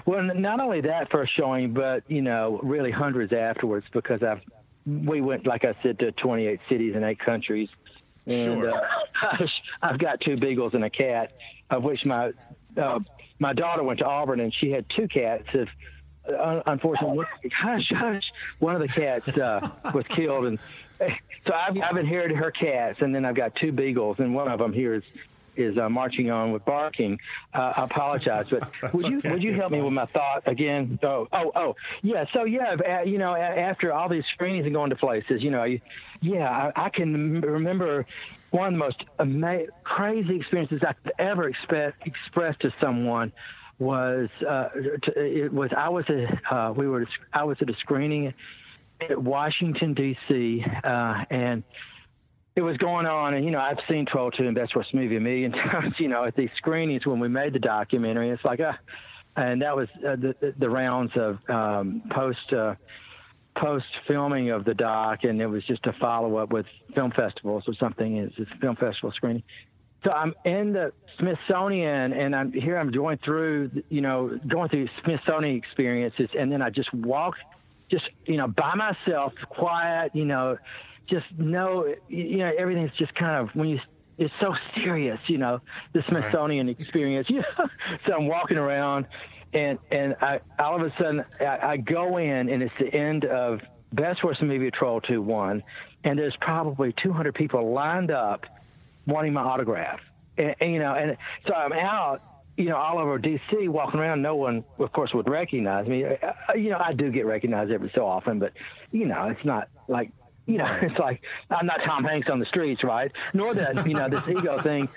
[0.06, 4.42] Well, not only that first showing, but you know, really hundreds afterwards because I've
[4.89, 7.68] we went, like I said, to 28 cities and eight countries,
[8.26, 8.72] and Sure.
[8.74, 9.47] uh,
[9.82, 11.32] I've got two beagles and a cat,
[11.70, 12.32] of which my
[12.76, 13.01] uh,
[13.39, 15.45] my daughter went to Auburn and she had two cats.
[15.53, 15.68] If
[16.28, 17.24] uh, unfortunately,
[17.57, 20.59] hush, hush, one of the cats uh, was killed, and
[21.47, 24.59] so I've, I've inherited her cats, and then I've got two beagles, and one of
[24.59, 25.03] them here is
[25.59, 27.18] is uh, marching on with barking.
[27.52, 29.32] Uh, I apologize, but would you okay.
[29.32, 30.98] would you help me with my thought again?
[31.02, 32.24] Oh, oh, oh, yeah.
[32.32, 35.80] So yeah, you know, after all these screenings and going to places, you know, you,
[36.20, 38.06] yeah, I, I can remember
[38.50, 43.32] one of the most ama- crazy experiences I could ever expect express to someone
[43.78, 44.68] was uh,
[45.02, 48.34] t- it was I was a uh, we were I was at a screening
[49.00, 50.64] at Washington D.C.
[50.82, 51.62] Uh, and
[52.59, 55.16] it was going on, and you know, I've seen Troll Two and Best Worst Movie
[55.16, 55.94] a million times.
[55.98, 58.72] You know, at these screenings when we made the documentary, it's like, uh,
[59.36, 62.74] and that was uh, the the- rounds of um, post uh,
[63.56, 67.62] post filming of the doc, and it was just a follow up with film festivals
[67.68, 68.16] or something.
[68.16, 69.44] It's a film festival screening.
[70.02, 72.76] So I'm in the Smithsonian, and I'm here.
[72.76, 77.36] I'm going through, you know, going through Smithsonian experiences, and then I just walk,
[77.88, 80.59] just you know, by myself, quiet, you know,
[81.09, 83.80] just know, you know, everything's just kind of when you.
[84.18, 85.61] It's so serious, you know,
[85.92, 87.28] the Smithsonian experience.
[87.30, 87.68] You know?
[88.06, 89.06] so I'm walking around,
[89.52, 93.24] and and I all of a sudden I, I go in, and it's the end
[93.24, 93.61] of
[93.92, 95.62] Best Worst Movie Troll Two One,
[96.04, 98.46] and there's probably 200 people lined up
[99.06, 100.00] wanting my autograph.
[100.36, 102.22] And, and, you know, and so I'm out,
[102.56, 104.22] you know, all over DC walking around.
[104.22, 106.04] No one, of course, would recognize me.
[106.54, 108.52] You know, I do get recognized every so often, but
[108.92, 110.12] you know, it's not like.
[110.49, 111.20] You know, it's like
[111.51, 113.12] I'm not Tom Hanks on the streets, right?
[113.34, 114.88] Nor that, you know, this ego thing.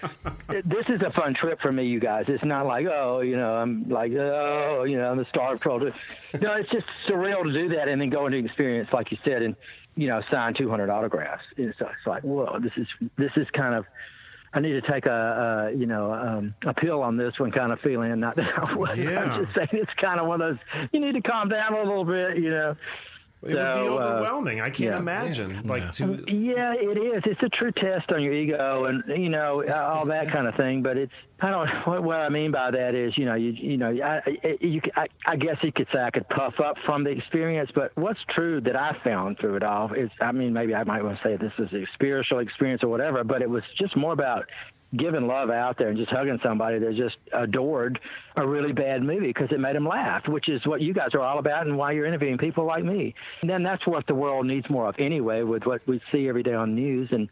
[0.48, 2.26] This is a fun trip for me, you guys.
[2.30, 5.60] It's not like, oh, you know, I'm like, oh, you know, I'm the star of
[5.60, 5.80] Troll.
[5.80, 9.42] No, it's just surreal to do that and then go into experience, like you said,
[9.44, 9.56] and
[9.96, 11.44] you know, sign 200 autographs.
[11.58, 12.88] It's, it's like, whoa, this is
[13.18, 13.86] this is kind of.
[14.54, 17.72] I need to take a, a you know um, a pill on this one kind
[17.72, 18.18] of feeling.
[18.20, 18.98] Not that I would.
[18.98, 19.20] Yeah.
[19.22, 20.90] I'm just saying it's kind of one of those.
[20.92, 22.76] You need to calm down a little bit, you know.
[23.44, 24.62] It would be So, uh, overwhelming.
[24.62, 24.98] I can't yeah.
[24.98, 25.62] imagine.
[25.66, 27.24] Like to Yeah, it is.
[27.26, 30.84] It's a true test on your ego and you know all that kind of thing.
[30.84, 31.12] But it's
[31.42, 34.22] I don't what, what I mean by that is you know you you know I,
[34.44, 37.72] I- you I, I guess you could say I could puff up from the experience.
[37.74, 41.04] But what's true that I found through it all is I mean maybe I might
[41.04, 43.24] want to say this is a spiritual experience or whatever.
[43.24, 44.46] But it was just more about
[44.96, 48.00] giving love out there and just hugging somebody that just adored
[48.36, 51.22] a really bad movie because it made them laugh, which is what you guys are
[51.22, 53.16] all about and why you're interviewing people like me.
[53.42, 56.44] And then that's what the world needs more of anyway with what we see every
[56.44, 57.10] day on news.
[57.12, 57.30] And,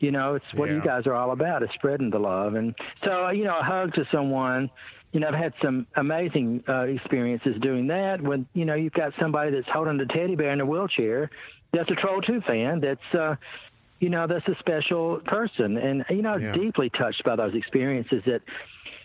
[0.00, 2.54] you know, it's what you guys are all about is spreading the love.
[2.54, 4.70] And so, you know, a hug to someone,
[5.12, 9.12] you know, I've had some amazing uh, experiences doing that when, you know, you've got
[9.18, 11.30] somebody that's holding a teddy bear in a wheelchair
[11.72, 13.36] that's a Troll 2 fan that's, uh,
[14.00, 15.76] you know, that's a special person.
[15.76, 16.52] And, you know, I was Yeah.
[16.52, 18.42] deeply touched by those experiences that,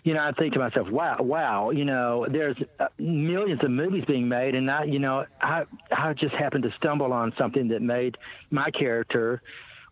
[0.04, 4.04] you know, I think to myself, wow, wow, you know, there's uh, millions of movies
[4.06, 7.80] being made, and I, you know, I, I just happened to stumble on something that
[7.82, 8.16] made
[8.50, 9.40] my character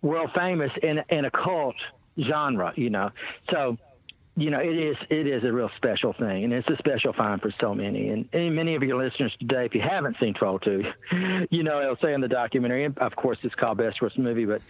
[0.02, 1.76] world famous in in a cult
[2.20, 3.10] genre, you know.
[3.50, 3.78] So,
[4.34, 7.40] you know, it is it is a real special thing, and it's a special find
[7.40, 8.08] for so many.
[8.08, 10.84] And, and many of your listeners today, if you haven't seen Troll Two,
[11.50, 12.84] you know, it'll say in the documentary.
[12.84, 14.62] And of course, it's called Best Worst Movie, but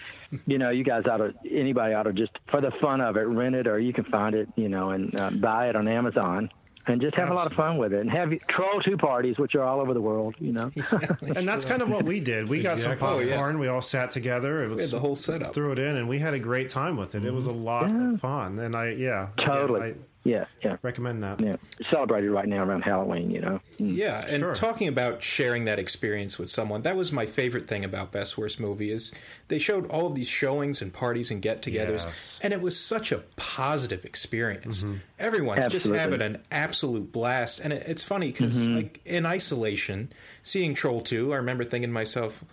[0.47, 3.21] you know, you guys ought to anybody ought to just for the fun of it,
[3.21, 6.51] rent it, or you can find it, you know, and uh, buy it on Amazon.
[6.87, 9.55] And just have a lot of fun with it, and have troll two parties, which
[9.55, 10.73] are all over the world, you know.
[11.21, 12.49] and that's kind of what we did.
[12.49, 13.29] We got some popcorn.
[13.29, 13.55] Oh, yeah.
[13.55, 14.65] We all sat together.
[14.65, 15.55] It was We had the whole setup.
[15.55, 17.25] Threw it in, and we had a great time with it.
[17.25, 19.81] It was a lot of fun, and I yeah, again, Totally.
[19.81, 21.41] I yeah, yeah, recommend that.
[21.41, 21.57] yeah.
[21.91, 23.61] Celebrated right now around Halloween, you know.
[23.81, 23.97] Mm.
[23.97, 24.55] Yeah, and Sure.
[24.55, 28.61] talking about sharing that experience with someone, that was my favorite thing about Best Worst
[28.61, 29.13] Movie is
[29.49, 32.39] they showed all of these showings and parties and get-togethers, Yes.
[32.43, 34.85] and it was such a positive experience.
[35.19, 35.99] Everyone's just Absolutely.
[35.99, 40.13] having an absolute blast, and it, it's funny because like in isolation,
[40.43, 42.45] seeing Troll Two, I remember thinking to myself.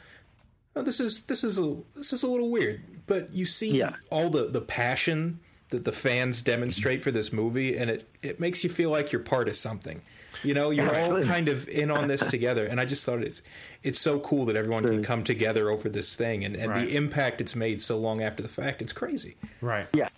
[0.76, 3.94] Oh, this is this is a this is a little weird, but you see Yeah.
[4.12, 5.40] all the the passion
[5.70, 9.22] that the fans demonstrate for this movie, and it it makes you feel like you're
[9.22, 10.02] part of something.
[10.44, 11.28] You know, you're all Absolutely.
[11.28, 13.42] kind of in on this together, and I just thought it's
[13.84, 16.88] it's so cool that everyone can come together over this thing, and, and Right.
[16.88, 18.82] the impact it's made so long after the fact.
[18.82, 19.36] It's crazy.
[19.62, 19.88] Right.
[19.94, 20.10] Yeah,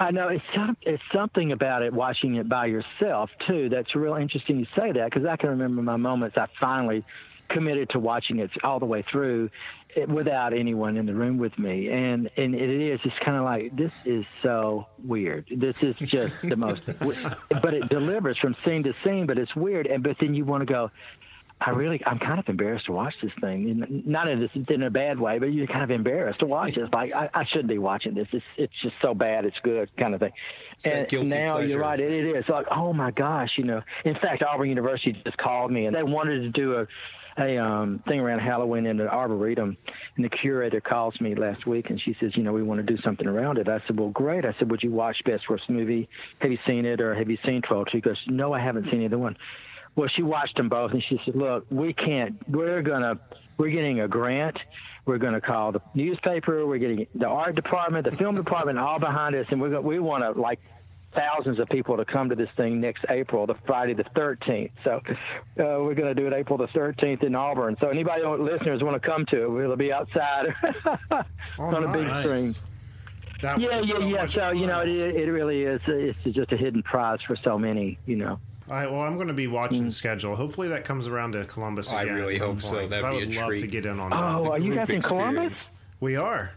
[0.00, 3.68] I know it's some, it's something about it watching it by yourself too.
[3.68, 6.36] That's real interesting you say that because I can remember my moments.
[6.36, 7.04] I finally
[7.48, 9.50] committed to watching it all the way through
[9.96, 13.44] it, without anyone in the room with me, and and it is it's kind of
[13.44, 15.46] like this is so weird.
[15.50, 16.82] This is just the most,
[17.62, 19.26] but it delivers from scene to scene.
[19.26, 20.90] But it's weird, and but then you want to go.
[21.60, 23.70] I really, I'm kind of embarrassed to watch this thing.
[23.70, 26.76] And Not in, this, in a bad way, but you're kind of embarrassed to watch
[26.76, 26.82] it.
[26.82, 28.26] It's like I, I shouldn't be watching this.
[28.32, 29.44] It's, it's just so bad.
[29.44, 30.32] It's good, kind of thing.
[30.82, 31.68] that and guilty now pleasure.
[31.68, 32.00] you're right.
[32.00, 33.82] It, it is like, oh my gosh, you know.
[34.04, 36.88] In fact, Auburn University just called me and they wanted to do a
[37.38, 39.76] a um, thing around Halloween in the Arboretum,
[40.16, 42.94] and the curator calls me last week and she says, you know, we want to
[42.94, 43.68] do something around it.
[43.68, 44.44] I said, well, great.
[44.44, 46.08] I said, would you watch Best Worst Movie?
[46.38, 47.84] Have you seen it, or have you seen Troll?
[47.90, 49.36] She goes, no, I haven't seen either one.
[49.96, 52.36] Well, she watched them both, and she said, "Look, we can't.
[52.48, 53.20] We're gonna.
[53.56, 54.58] We're getting a grant.
[55.06, 56.66] We're gonna call the newspaper.
[56.66, 59.98] We're getting the art department, the film department, all behind us, and we're gonna, we
[60.00, 60.60] want to like."
[61.14, 64.72] Thousands of people to come to this thing next April, the Friday the 13th.
[64.82, 65.14] So uh,
[65.56, 67.76] we're going to do it April the 13th in Auburn.
[67.80, 70.54] So anybody listeners want to come to it, we'll be outside
[71.58, 72.52] on a big screen.
[73.42, 74.22] That Yeah, yeah, so yeah.
[74.22, 75.80] much So you know, it, it really is.
[75.86, 77.98] It's just a hidden prize for so many.
[78.06, 78.40] You know.
[78.68, 80.34] All right, well, I'm going to be watching the schedule.
[80.34, 81.92] Hopefully, that comes around to Columbus.
[81.92, 82.88] I Again at really some hope so.
[82.88, 84.16] That'd I be a would love to get in on that.
[84.16, 85.68] Oh, are you Group guys in Columbus?
[86.00, 86.52] We are.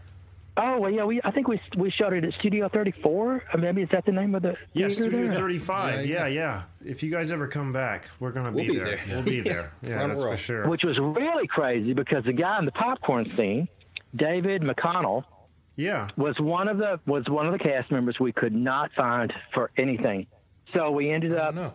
[0.60, 1.04] Oh well, yeah.
[1.04, 3.44] We I think we we showed it at Studio 34.
[3.54, 5.36] Or maybe is that the name of the Yeah, Studio there?
[5.36, 6.06] 35.
[6.06, 8.76] Yeah, Yeah, yeah, If you guys ever come back, we're going to We'll be, be
[8.78, 8.84] there.
[8.96, 9.02] there.
[9.10, 9.72] We'll be there.
[9.82, 10.68] Yeah, Front that's for sure.
[10.68, 13.68] Which was really crazy because the guy in the popcorn scene,
[14.16, 15.22] David McConnell,
[15.76, 16.08] yeah.
[16.16, 19.70] was one of the was one of the cast members we could not find for
[19.76, 20.26] anything.
[20.74, 21.72] So we ended up, No.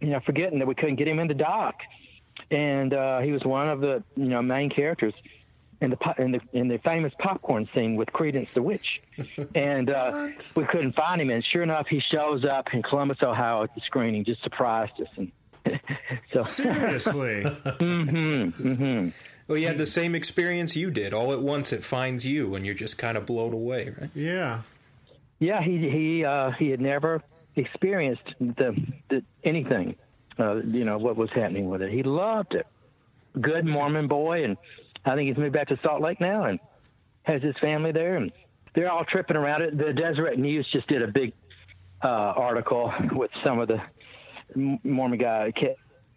[0.00, 1.74] you know, forgetting that we couldn't get him in the dock,
[2.50, 5.12] and uh, he was one of the you know main characters
[5.80, 9.02] in the in the in the famous popcorn scene with Creedence the Witch,
[9.54, 11.30] and uh, we couldn't find him.
[11.30, 15.08] And sure enough, he shows up in Columbus, Ohio, at the screening, just surprised us.
[15.16, 15.32] And
[16.32, 17.44] so Seriously.
[19.48, 21.14] Well, you had the same experience you did.
[21.14, 24.10] All at once, it finds you, and you're just kind of blown away, right?
[24.12, 24.62] yeah.
[25.38, 27.22] Yeah, he he uh, he had never
[27.54, 28.74] experienced the,
[29.08, 29.94] the anything,
[30.38, 31.92] uh, you know, what was happening with it.
[31.92, 32.66] He loved it.
[33.40, 34.56] Good Mormon boy, and
[35.06, 36.58] I think he's moved back to Salt Lake now and
[37.22, 38.32] has his family there, and
[38.74, 39.78] they're all tripping around it.
[39.78, 41.32] The Deseret News just did a big
[42.02, 43.80] uh, article with some of the
[44.54, 45.52] Mormon guy.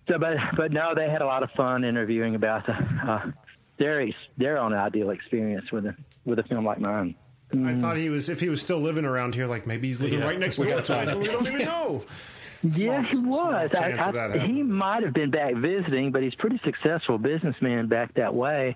[0.08, 3.32] So, but but no, they had a lot of fun interviewing about the, uh,
[3.78, 7.16] their their own ideal experience with a with a film like mine.
[7.52, 10.20] I thought he was, if he was still living around here, like maybe he's living
[10.20, 10.26] Yeah.
[10.26, 11.16] right next door to us.
[11.16, 12.04] We don't even know.
[12.64, 13.72] Yeah, he was.
[13.74, 17.18] I, chance of that I, he might have been back visiting, but he's pretty successful
[17.18, 18.76] businessman back that way.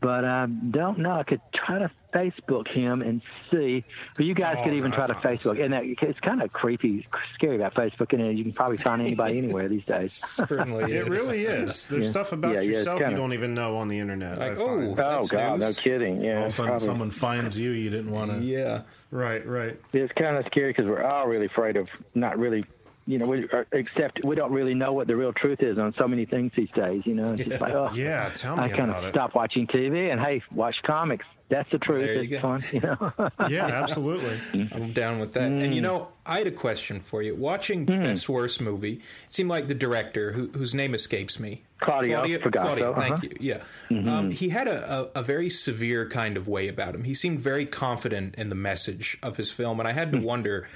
[0.00, 1.12] But I don't know.
[1.12, 3.84] I could try to Facebook him and see.
[4.18, 5.64] Or you guys Oh, could even no, try to that's not Facebook.
[5.64, 8.12] And that, it's kind of creepy, scary about Facebook.
[8.12, 10.12] And you can probably find anybody anywhere these days.
[10.26, 11.08] Certainly, It is.
[11.08, 11.86] really is.
[11.86, 12.10] There's Yeah.
[12.10, 14.38] stuff about Yeah, yeah, yourself kinda- you don't even know on the internet.
[14.38, 16.20] Like, oh, Oh that's God, no kidding.
[16.20, 17.70] Yeah, All of a sudden, probably- someone finds you.
[17.70, 18.38] You didn't want to.
[18.40, 18.80] Yeah.
[19.12, 19.78] Right, right.
[19.92, 22.64] it's kind of scary because we're all really afraid of not really
[23.06, 25.78] you know, we uh, are, except we don't really know what the real truth is
[25.78, 27.02] on so many things these days.
[27.04, 29.12] You know, it's just like, oh, Yeah, tell me I kind about of it.
[29.12, 31.26] stop watching TV and hey, watch comics.
[31.48, 32.06] That's the truth.
[32.06, 32.40] There you it's go.
[32.40, 33.30] fun, you know.
[33.50, 34.40] Yeah, absolutely.
[34.72, 35.50] I'm down with that.
[35.50, 35.84] And you mm.
[35.84, 37.34] know, I had a question for you.
[37.34, 38.04] Watching hmm.
[38.04, 38.94] Best Worst movie,
[39.26, 43.00] it seemed like the director, who, whose name escapes me, Claudio Fragasso, Claudio, uh-huh.
[43.00, 43.22] thank uh-huh.
[43.22, 43.36] you.
[43.40, 44.08] Yeah, mm-hmm.
[44.08, 47.04] um, he had a, a, a very severe kind of way about him.
[47.04, 50.24] He seemed very confident in the message of his film, and I had to hmm.
[50.24, 50.68] wonder.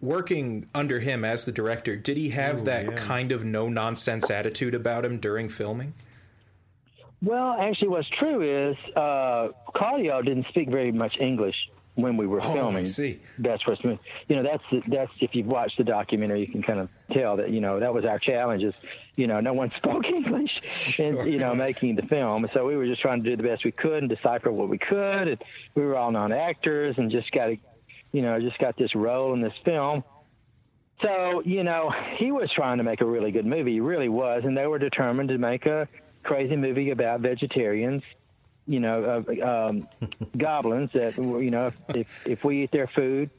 [0.00, 2.94] Working under him as the director, did he have that yeah.
[2.96, 5.92] kind of no nonsense attitude about him during filming?
[7.22, 11.54] Well, actually, what's true is uh, Claudio didn't speak very much English
[11.96, 12.86] when we were Oh, I filming.
[12.86, 13.20] see.
[13.38, 14.00] Best Worst Movie.
[14.28, 17.50] You know, that's that's if you've watched the documentary, you can kind of tell that
[17.50, 18.62] you know that was our challenge.
[18.62, 18.72] Is
[19.16, 22.48] you know, no one spoke English, and you know, making the film.
[22.54, 24.78] So we were just trying to do the best we could and decipher what we
[24.78, 25.28] could.
[25.28, 25.44] And
[25.74, 27.56] we were all non-actors and just got to,
[28.12, 30.04] you know, I just got this role in this film.
[31.02, 33.72] So, you know, he was trying to make a really good movie.
[33.72, 34.42] He really was.
[34.44, 35.88] And they were determined to make a
[36.24, 38.02] crazy movie about vegetarians,
[38.66, 39.88] you know, uh, um,
[40.36, 43.30] goblins that, you know, if, if, if we eat their food,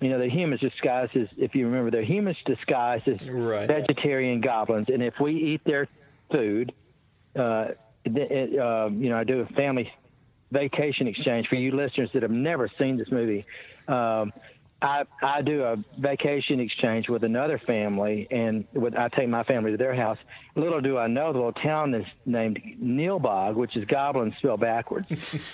[0.00, 3.68] you know, the humans disguised as, if you remember, they're humans disguised as Right.
[3.68, 4.88] vegetarian goblins.
[4.92, 5.88] And if we eat their
[6.32, 6.72] food,
[7.38, 7.68] uh,
[8.04, 9.90] th- it, um, you know, I do a family
[10.50, 13.46] vacation exchange for you listeners that have never seen this movie.
[13.88, 14.32] Um,
[14.82, 19.70] I, I do a vacation exchange with another family, and with, I take my family
[19.70, 20.18] to their house.
[20.54, 25.08] Little do I know, the little town is named Nilbog, which is goblin spelled backwards.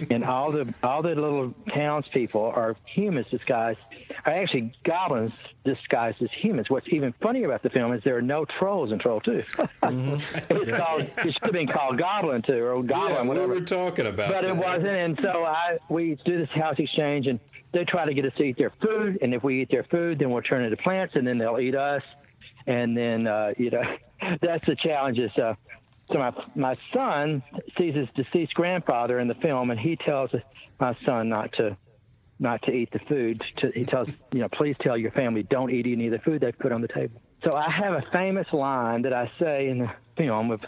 [0.11, 3.78] and all the all the little townspeople are humans disguised,
[4.26, 5.33] are actually goblins
[5.64, 6.68] disguised as humans.
[6.68, 9.45] What's even funnier about the film is there are no trolls in Troll Two.
[9.59, 14.07] it's called it should have been called Goblin Two or Goblin, we whatever were talking
[14.07, 14.87] about but it wasn't.
[14.87, 17.39] And so I we do this house exchange, and
[17.73, 19.18] they try to get us to eat their food.
[19.23, 21.75] And if we eat their food, then we'll turn into plants, and then they'll eat
[21.75, 22.03] us.
[22.66, 23.83] And then uh, you know
[24.41, 25.18] that's the challenge.
[25.18, 25.55] Is uh,
[26.11, 27.43] so my my son
[27.79, 30.31] sees his deceased grandfather in the film, and he tells
[30.79, 31.77] my son not to
[32.39, 33.43] not to eat the food.
[33.57, 36.41] To, he tells you know, please tell your family don't eat any of the food
[36.41, 37.20] they've put on the table.
[37.45, 40.64] So I have a famous line that I say in the film of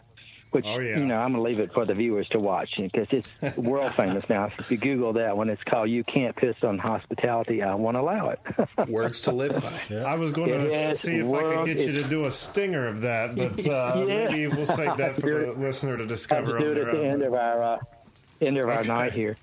[0.55, 0.97] which Oh, yeah.
[0.99, 3.29] you know I'm gonna leave it for the viewers to watch because it's
[3.59, 4.51] world famous now.
[4.59, 8.29] If you Google that one, it's called "You Can't Piss on Hospitality." I won't allow
[8.31, 8.41] it.
[8.89, 9.97] Words to live by.
[9.97, 12.87] I was going to Yes, see if I could get you to do a stinger
[12.87, 14.29] of that, but uh, Yeah.
[14.31, 16.95] maybe we'll save that for the listener to discover to do on it at their
[17.03, 17.79] the end of our uh,
[18.41, 19.37] end of our night here.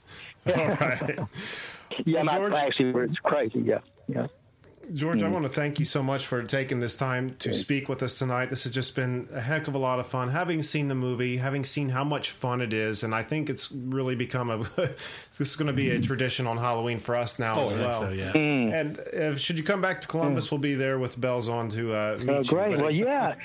[0.48, 1.20] All right.
[2.06, 3.60] Yeah, my, George- actually, it's crazy.
[3.60, 4.28] Yeah, yeah.
[4.94, 5.34] George, I Hmm.
[5.34, 8.50] want to thank you so much for taking this time to speak with us tonight.
[8.50, 10.30] This has just been a heck of a lot of fun.
[10.30, 13.72] Having seen the movie, having seen how much fun it is, and I think it's
[13.72, 14.58] really become a.
[15.38, 17.80] this is going to be a tradition on Halloween for us now Oh, as I
[17.80, 17.94] well.
[17.94, 18.74] think So yeah, Hmm.
[18.74, 21.94] And uh, should you come back to Columbus, we'll be there with bells on to
[21.94, 22.44] uh, meet Oh, you.
[22.46, 22.72] great.
[22.72, 23.36] But- Well, yeah.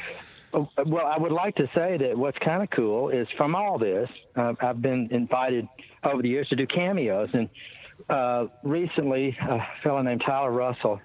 [0.54, 3.78] Oh, Well, I would like to say that what's kind of cool is from all
[3.78, 5.68] this, uh, I've been invited
[6.02, 7.28] over the years to do cameos.
[7.34, 7.48] And
[8.08, 11.00] uh, recently, a fellow named Tyler Russell,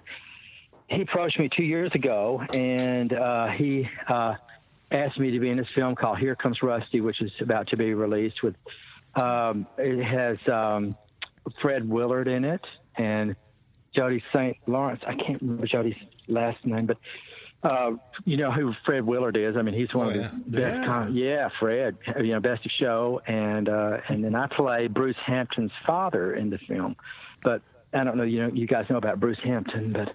[0.92, 4.34] he approached me two years ago and uh, he uh,
[4.90, 7.76] asked me to be in this film called Here Comes Rusty, which is about to
[7.76, 8.42] be released.
[8.42, 8.54] With
[9.14, 10.94] um, It has um,
[11.60, 12.64] Fred Willard in it
[12.96, 13.34] and
[13.94, 14.56] Jody St.
[14.66, 15.02] Lawrence.
[15.06, 15.96] I can't remember Jody's
[16.28, 16.98] last name, but
[17.62, 17.92] uh,
[18.24, 19.56] you know who Fred Willard is.
[19.56, 20.30] I mean, he's one Oh, of yeah.
[20.46, 20.76] the best.
[20.78, 20.84] Yeah.
[20.84, 21.96] Con- yeah, Fred.
[22.18, 26.50] You know, best of show, and uh, and then I play Bruce Hampton's father in
[26.50, 26.96] the film.
[27.44, 27.62] But
[27.92, 28.24] I don't know.
[28.24, 30.12] You know, you guys know about Bruce Hampton, but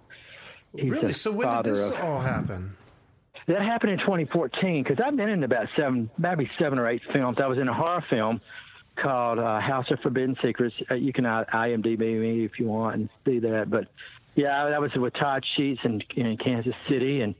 [0.75, 1.13] he's really?
[1.13, 1.99] So when did this of.
[2.01, 2.75] all happen?
[3.47, 7.37] That happened in 2014 because I've been in about seven, maybe seven or eight films.
[7.41, 8.41] I was in a horror film
[8.97, 10.75] called uh, House of Forbidden Secrets.
[10.91, 13.69] Uh, you can uh, IMDb me if you want and see that.
[13.69, 13.87] But
[14.35, 17.35] yeah, that was with Todd Sheets in, in Kansas City and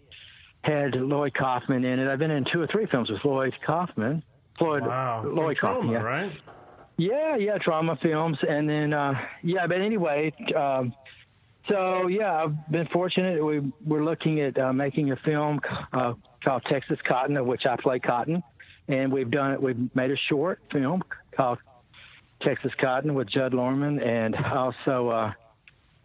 [0.61, 2.07] had Lloyd Kaufman in it.
[2.09, 4.23] I've been in two or three films with Lloyd Kaufman.
[4.57, 5.23] Floyd, Wow.
[5.23, 6.01] From Lloyd Kaufman, Troma, yeah.
[6.01, 6.32] right?
[6.97, 9.13] Yeah, yeah, Troma films, and then uh,
[9.43, 10.93] yeah, but anyway, um,
[11.68, 13.43] so yeah, I've been fortunate.
[13.43, 15.59] We we're looking at uh, making a film
[15.93, 16.13] uh,
[16.43, 18.43] called Texas Cotton, of which I play Cotton,
[18.88, 19.61] and we've done it.
[19.61, 21.03] We've made a short film
[21.36, 21.59] called
[22.41, 25.34] Texas Cotton with Judd Lorman, and also uh,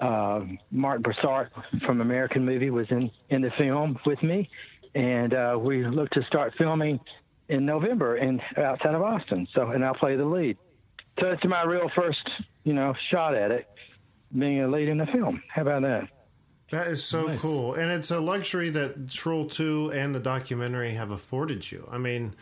[0.05, 1.51] uh, Mark Borchardt
[1.87, 4.49] from American Movie was in in the film with me,
[4.95, 6.99] and uh, we look to start filming
[7.49, 9.47] in November in outside of Austin.
[9.55, 10.57] So, and I'll play the lead.
[11.21, 12.27] So it's my real first,
[12.65, 13.69] you know, shot at it,
[14.37, 15.43] being a lead in the film.
[15.49, 16.09] How about that?
[16.71, 21.11] That is so cool, and it's a luxury that Troll Two and the documentary have
[21.11, 21.87] afforded you.
[21.93, 22.35] I mean,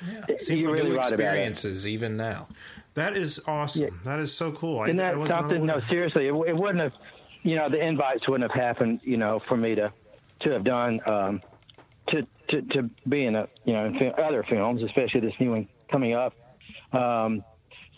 [0.48, 2.46] You're really New right about experiences, even now.
[2.94, 4.00] that is awesome.
[4.04, 4.80] That is so cool.
[4.80, 5.66] I, Isn't I that was something?
[5.66, 6.92] No, seriously, it, it wouldn't have,
[7.42, 9.92] you know, the invites wouldn't have happened, you know, for me to
[10.40, 11.40] to have done um,
[12.06, 15.50] to, to, to be in a, you know, in fi- other films, especially this new
[15.50, 16.34] one coming up.
[16.92, 17.42] Um,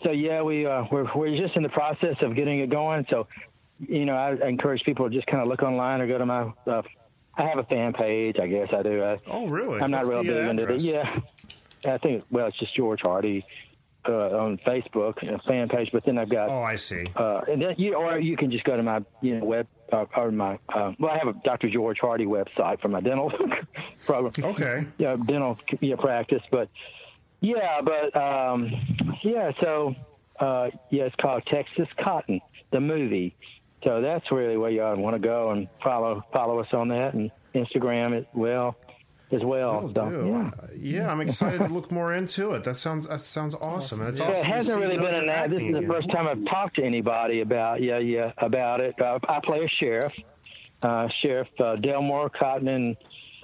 [0.01, 3.05] so yeah, we uh, we're we're just in the process of getting it going.
[3.07, 3.27] So,
[3.79, 6.51] you know, I, encourage people to just kind of look online or go to my.
[6.67, 6.81] Uh,
[7.35, 9.03] I have a fan page, I guess I do.
[9.03, 9.79] I, Oh, really?
[9.81, 10.83] I'm not What's real big into address?
[10.83, 11.19] yeah.
[11.85, 13.43] I think well, it's just George Hardy
[14.07, 15.89] uh, on Facebook, a fan page.
[15.91, 17.05] But then I've got Oh, I see.
[17.15, 20.05] uh, and then you or you can just go to my you know web uh,
[20.15, 21.69] or my uh, well I have a Dr.
[21.69, 23.31] George Hardy website for my dental
[24.05, 24.31] program.
[24.51, 24.85] Okay.
[24.97, 26.69] Yeah, dental yeah, practice, but
[27.41, 28.71] yeah, but um,
[29.23, 29.95] yeah, so
[30.39, 32.39] uh, yeah, it's called Texas Cotton,
[32.71, 33.35] the movie.
[33.83, 37.29] So that's really where y'all want to go and follow follow us on that and
[37.53, 38.75] Instagram as well
[39.31, 39.91] as well.
[39.95, 40.27] so, Ew.
[40.27, 40.51] yeah.
[40.75, 42.63] Yeah, I'm excited to look more into it.
[42.65, 44.35] That sounds that sounds awesome, and it's So awesome.
[44.35, 45.49] it hasn't really been another an.
[45.51, 45.89] This is the again.
[45.89, 48.99] first time I've talked to anybody about yeah yeah about it.
[49.01, 50.15] Uh, I play a sheriff,
[50.81, 52.97] uh, Sheriff uh, Delmore Cotton, and,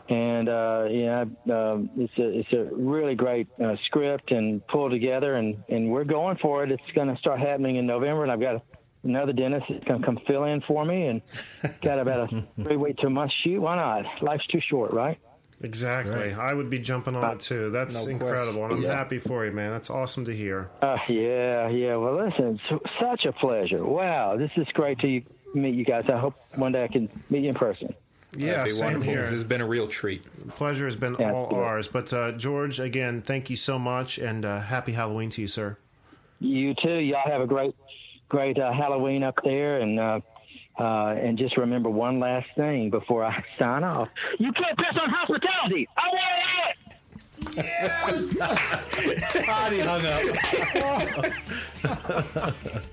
[0.09, 1.21] and uh, yeah,
[1.51, 6.03] um, it's a it's a really great uh, script and pulled together, and and we're
[6.03, 6.71] going for it.
[6.71, 8.63] It's going to start happening in November, and I've got.
[9.03, 11.21] Another dentist is going to come fill in for me, and
[11.81, 13.61] got about a three week to a month shoot.
[13.61, 14.21] Why not?
[14.21, 15.17] Life's too short, right?
[15.61, 16.33] Exactly.
[16.33, 17.69] I would be jumping on it too.
[17.69, 18.95] That's no incredible, and I'm Yeah.
[18.95, 19.71] happy for you, man.
[19.71, 20.69] That's awesome to hear.
[20.81, 21.95] Uh, yeah, yeah.
[21.97, 23.83] Well, listen, it's such a pleasure.
[23.85, 25.21] Wow, this is great to
[25.53, 26.05] meet you guys.
[26.09, 27.93] I hope one day I can meet you in person.
[28.37, 29.09] Yeah, That'd be same wonderful.
[29.11, 29.21] here.
[29.21, 30.23] This has been a real treat.
[30.49, 31.59] Pleasure has been Yeah, all cool.
[31.59, 31.87] ours.
[31.87, 35.77] But uh, George, again, thank you so much, and uh, happy Halloween to you, sir.
[36.39, 36.99] You too.
[36.99, 37.73] Y'all have a great,
[38.29, 40.19] great uh, Halloween up there, and uh,
[40.79, 44.09] uh, and just remember one last thing before I sign off.
[44.37, 45.87] You can't piss on hospitality.
[45.97, 46.49] I want to
[49.45, 50.05] Body hung
[51.85, 52.65] up.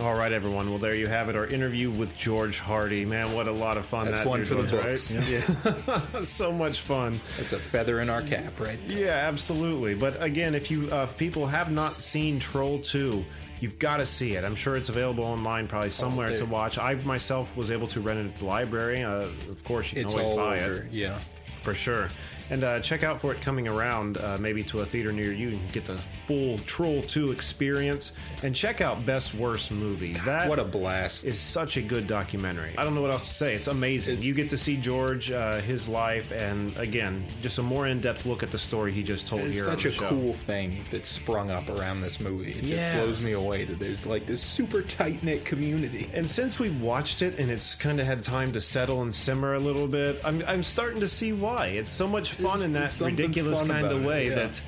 [0.00, 0.70] All right, everyone.
[0.70, 1.36] Well, there you have it.
[1.36, 3.04] Our interview with George Hardy.
[3.04, 5.16] Man, what a lot of fun That's that one dude for the was, books.
[5.18, 5.28] right?
[5.28, 6.22] Yeah.
[6.24, 7.20] so much fun.
[7.38, 8.78] It's a feather in our cap, right?
[8.86, 9.94] Yeah, absolutely.
[9.94, 13.22] But again, if you uh, if people have not seen Troll 2,
[13.62, 14.44] you've got to see it.
[14.44, 16.78] I'm sure it's available online, probably somewhere there- to watch.
[16.78, 19.02] I myself was able to rent it at the library.
[19.04, 19.12] Uh,
[19.54, 20.74] of course, you can It's always all buy over.
[20.82, 21.18] it Yeah.
[21.62, 22.08] for sure.
[22.50, 25.48] And uh, check out for it coming around, uh, maybe to a theater near you.
[25.50, 28.12] You can get the full Troll 2 experience.
[28.42, 30.14] And check out Best Worst Movie.
[30.24, 31.24] That What a blast.
[31.24, 32.74] is such a good documentary.
[32.76, 33.54] I don't know what else to say.
[33.54, 34.14] It's amazing.
[34.14, 38.26] It's- you get to see George, uh, his life, and again, just a more in-depth
[38.26, 39.64] look at the story he just told It's here.
[39.64, 40.08] such on a show.
[40.08, 42.52] cool thing that sprung up around this movie.
[42.52, 46.08] It just blows me away that there's like this super tight knit community.
[46.12, 49.54] And since we've watched it and it's kind of had time to settle and simmer
[49.54, 51.66] a little bit, I'm, I'm starting to see why.
[51.68, 54.34] It's so much fun There's- in that ridiculous kind of about it, way yeah.
[54.36, 54.60] that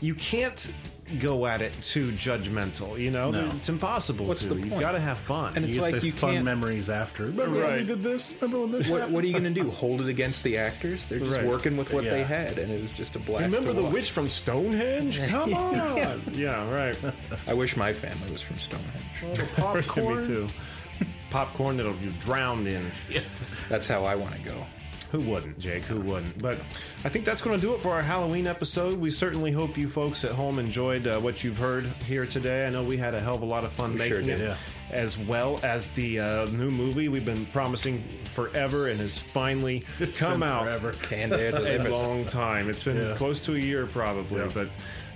[0.00, 0.74] you can't
[1.18, 2.98] go at it too judgmental.
[2.98, 3.46] You know, No.
[3.54, 4.54] it's impossible What's to.
[4.54, 5.52] the You've got to have fun.
[5.56, 6.44] And it's You like you fun can't.
[6.46, 7.24] memories after.
[7.26, 7.78] Remember when Right.
[7.80, 8.32] we did this?
[8.40, 9.14] Remember when this What, happened?
[9.14, 9.70] what are you going to do?
[9.82, 11.06] Hold it against the actors?
[11.08, 11.44] They're just Right.
[11.44, 13.44] working with what they had, and it was just a blast.
[13.44, 13.92] Remember to the watch.
[13.92, 15.20] witch from Stonehenge?
[15.28, 16.22] Come on.
[16.32, 16.96] yeah, right.
[17.46, 18.94] I wish my family was from Stonehenge.
[19.22, 20.16] Oh, popcorn.
[20.20, 20.48] Me too.
[21.28, 22.90] Popcorn that'll be drowned in.
[23.68, 24.64] That's how I want to go.
[25.12, 25.84] Who wouldn't, Jake?
[25.84, 26.38] Who wouldn't?
[26.42, 26.58] But
[27.04, 28.98] I think that's going to do it for our Halloween episode.
[28.98, 32.66] We certainly hope you folks at home enjoyed uh, what you've heard here today.
[32.66, 34.40] I know we had a hell of a lot of fun We making sure did.
[34.40, 34.56] it, Yeah.
[34.90, 38.02] as well as the uh, new movie we've been promising
[38.32, 39.84] forever and has finally
[40.16, 40.64] come been out.
[40.64, 40.94] forever.
[41.12, 42.70] A long time.
[42.70, 43.14] It's been Yeah.
[43.16, 44.40] close to a year, probably.
[44.40, 44.50] Yeah.
[44.54, 44.68] But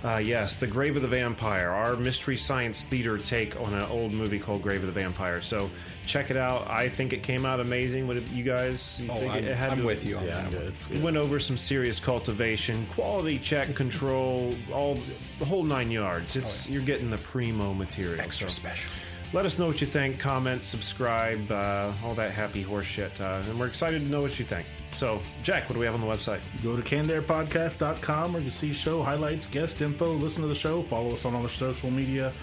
[0.03, 4.11] uh, yes, The Grave of the Vampire, our mystery science theater take on an old
[4.13, 5.41] movie called Grave of the Vampire.
[5.41, 5.69] So
[6.05, 6.67] check it out.
[6.69, 8.07] I think it came out amazing.
[8.07, 8.99] What did you guys?
[9.01, 10.53] You Oh, think I'm, it had I'm to- with you on Yeah, that.
[10.53, 10.67] one.
[10.67, 11.03] it's good.
[11.03, 14.97] went over some serious cultivation, quality check, control, all
[15.39, 16.35] the whole nine yards.
[16.35, 18.21] It's you're getting the primo material.
[18.21, 18.91] Extra so special.
[19.33, 20.19] Let us know what you think.
[20.19, 24.39] Comment, subscribe, uh, all that happy horse shit, uh, and we're excited to know what
[24.39, 24.65] you think.
[24.97, 26.39] So, Jack, what do we have on the website?
[26.63, 31.13] Go to cannedairpodcast.com where you see show highlights, guest info, listen to the show, follow
[31.13, 32.33] us on all the social media,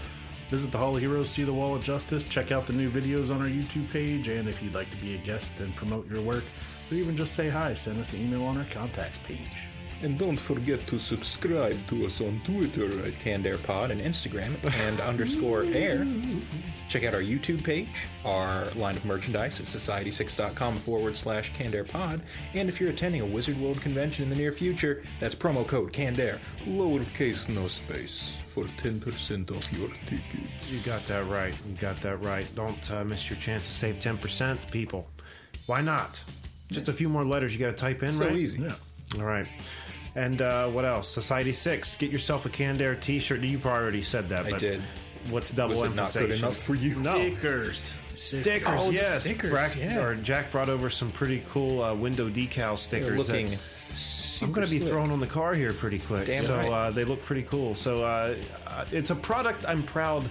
[0.50, 3.34] visit the Hall of Heroes, see the Wall of Justice, check out the new videos
[3.34, 6.22] on our YouTube page, and if you'd like to be a guest and promote your
[6.22, 6.44] work,
[6.92, 9.73] or even just say hi, send us an email on our contacts page.
[10.04, 15.00] And don't forget to subscribe to us on Twitter at CannedAirPod and Instagram at canned
[15.00, 16.06] underscore air.
[16.90, 22.20] Check out our YouTube page, our line of merchandise at society6.com forward slash CannedAirPod.
[22.52, 25.90] And if you're attending a Wizard World convention in the near future, that's promo code
[25.94, 30.70] CannedAir, lowercase no space, for 10% off your tickets.
[30.70, 31.56] You got that right.
[31.66, 32.46] You got that right.
[32.54, 35.08] Don't uh, miss your chance to save 10%, people.
[35.64, 36.22] Why not?
[36.70, 38.36] Just a few more letters you got to type in, So right?
[38.36, 38.60] easy.
[38.60, 38.74] Yeah.
[39.16, 39.46] All right.
[40.16, 41.08] And uh, what else?
[41.08, 41.96] Society 6.
[41.96, 43.40] Get yourself a Canned Air t shirt.
[43.40, 44.46] You probably already said that.
[44.46, 44.80] I but did.
[45.30, 46.94] What's double Was it not good enough for you?
[46.96, 47.12] No.
[47.12, 47.94] Stickers.
[48.08, 49.22] Stickers, Oh, yes.
[49.22, 50.00] stickers, Brack- yeah.
[50.00, 53.26] Or Jack brought over some pretty cool uh, window decal They're stickers.
[53.26, 53.58] that- looking
[54.42, 54.90] I'm going to be slick.
[54.90, 56.26] thrown on the car here pretty quick.
[56.26, 56.68] Damn so right.
[56.68, 57.74] uh, they look pretty cool.
[57.74, 58.34] So uh,
[58.66, 60.28] uh, it's a product I'm proud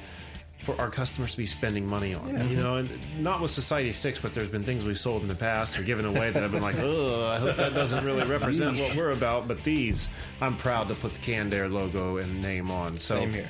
[0.64, 2.50] for our customers to be spending money on.
[2.50, 2.90] You know, and
[3.22, 6.06] not with Society Six, but there's been things we've sold in the past or given
[6.06, 9.48] away that I've been like, oh, I hope that doesn't really represent what we're about.
[9.48, 10.08] But these,
[10.42, 12.98] I'm proud to put the Canned Air logo and name on.
[12.98, 13.50] So Same here.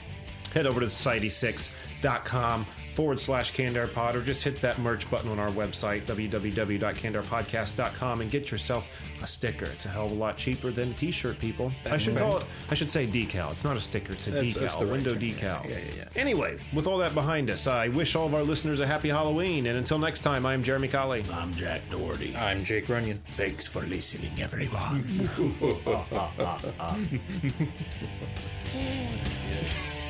[0.54, 5.50] head over to society6.com forward slash CannedAirPod or just hit that merch button on our
[5.50, 8.88] website, www.cannedairpodcast.com, and get yourself
[9.22, 9.66] a sticker.
[9.66, 11.72] It's a hell of a lot cheaper than a t shirt, people.
[11.86, 13.52] I should call it, I should say decal.
[13.52, 15.70] It's not a sticker, it's a That's- decal, that's the right window term, decal.
[15.70, 15.74] yeah.
[15.74, 18.88] Yeah, yeah, Anyway, with all that behind us, I wish all of our listeners a
[18.88, 19.66] happy Halloween.
[19.68, 21.24] And until next time, I'm Jeremy Colley.
[21.34, 22.36] I'm Jack Doherty.
[22.36, 23.22] I'm Jake Runyon.
[23.32, 25.30] Thanks for listening, everyone.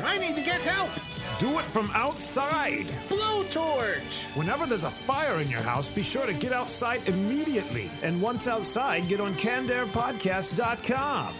[0.00, 0.06] fire!
[0.06, 0.90] I need to get help!
[1.38, 2.86] Do it from outside.
[3.08, 4.24] Blowtorch!
[4.36, 7.90] Whenever there's a fire in your house, be sure to get outside immediately.
[8.02, 11.34] And once outside, get on CannedAirPodcast.com.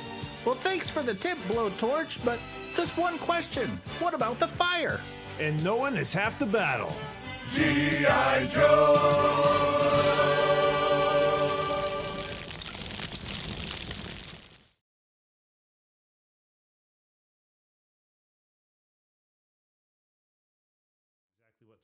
[0.45, 2.39] Well, thanks for the tip, Blowtorch, but
[2.77, 3.81] just one question.
[3.99, 5.01] What about the fire?
[5.41, 6.95] And knowing is half the battle.
[7.53, 8.47] G.I.
[8.47, 9.64] Joe!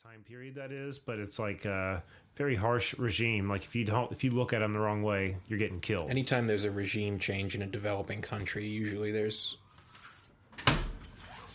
[0.02, 2.02] Time period that is, but it's like a
[2.36, 3.50] very harsh regime.
[3.50, 6.08] Like if you don't, if you look at them the wrong way, you're getting killed.
[6.10, 9.58] Anytime there's a regime change in a developing country, usually there's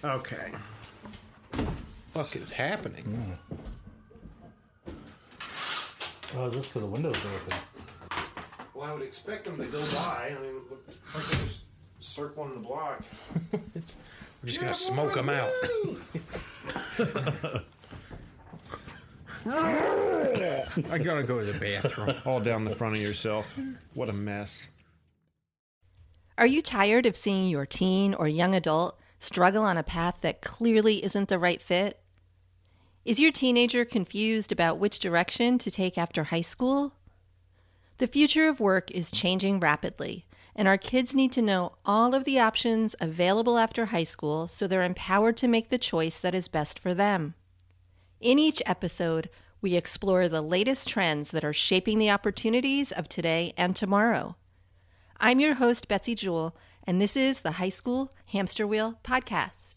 [0.04, 0.52] Okay.
[2.12, 3.04] fuck is happening.
[3.04, 3.32] Hmm.
[6.38, 7.58] Oh, is this because the windows are open?
[8.76, 10.36] Well, I would expect them to go by.
[10.38, 10.86] I mean, look,
[11.16, 11.64] like they're just
[12.00, 13.02] circling the block.
[13.52, 13.62] We're
[14.46, 15.50] just gonna smoke them out.
[19.48, 22.16] I gotta go to the bathroom.
[22.26, 23.58] All down the front of yourself.
[23.94, 24.68] What a mess.
[26.38, 30.42] Are you tired of seeing your teen or young adult struggle on a path that
[30.42, 32.00] clearly isn't the right fit?
[33.06, 36.94] Is your teenager confused about which direction to take after high school?
[38.00, 40.26] The future of work is changing rapidly,
[40.56, 44.68] and our kids need to know all of the options available after high school so
[44.68, 47.36] they're empowered to make the choice that is best for them.
[48.26, 49.30] In each episode,
[49.62, 54.36] we explore the latest trends that are shaping the opportunities of today and tomorrow.
[55.20, 56.56] I'm your host, Betsy Jewell,
[56.88, 59.75] and this is the High School Hamster Wheel Podcast.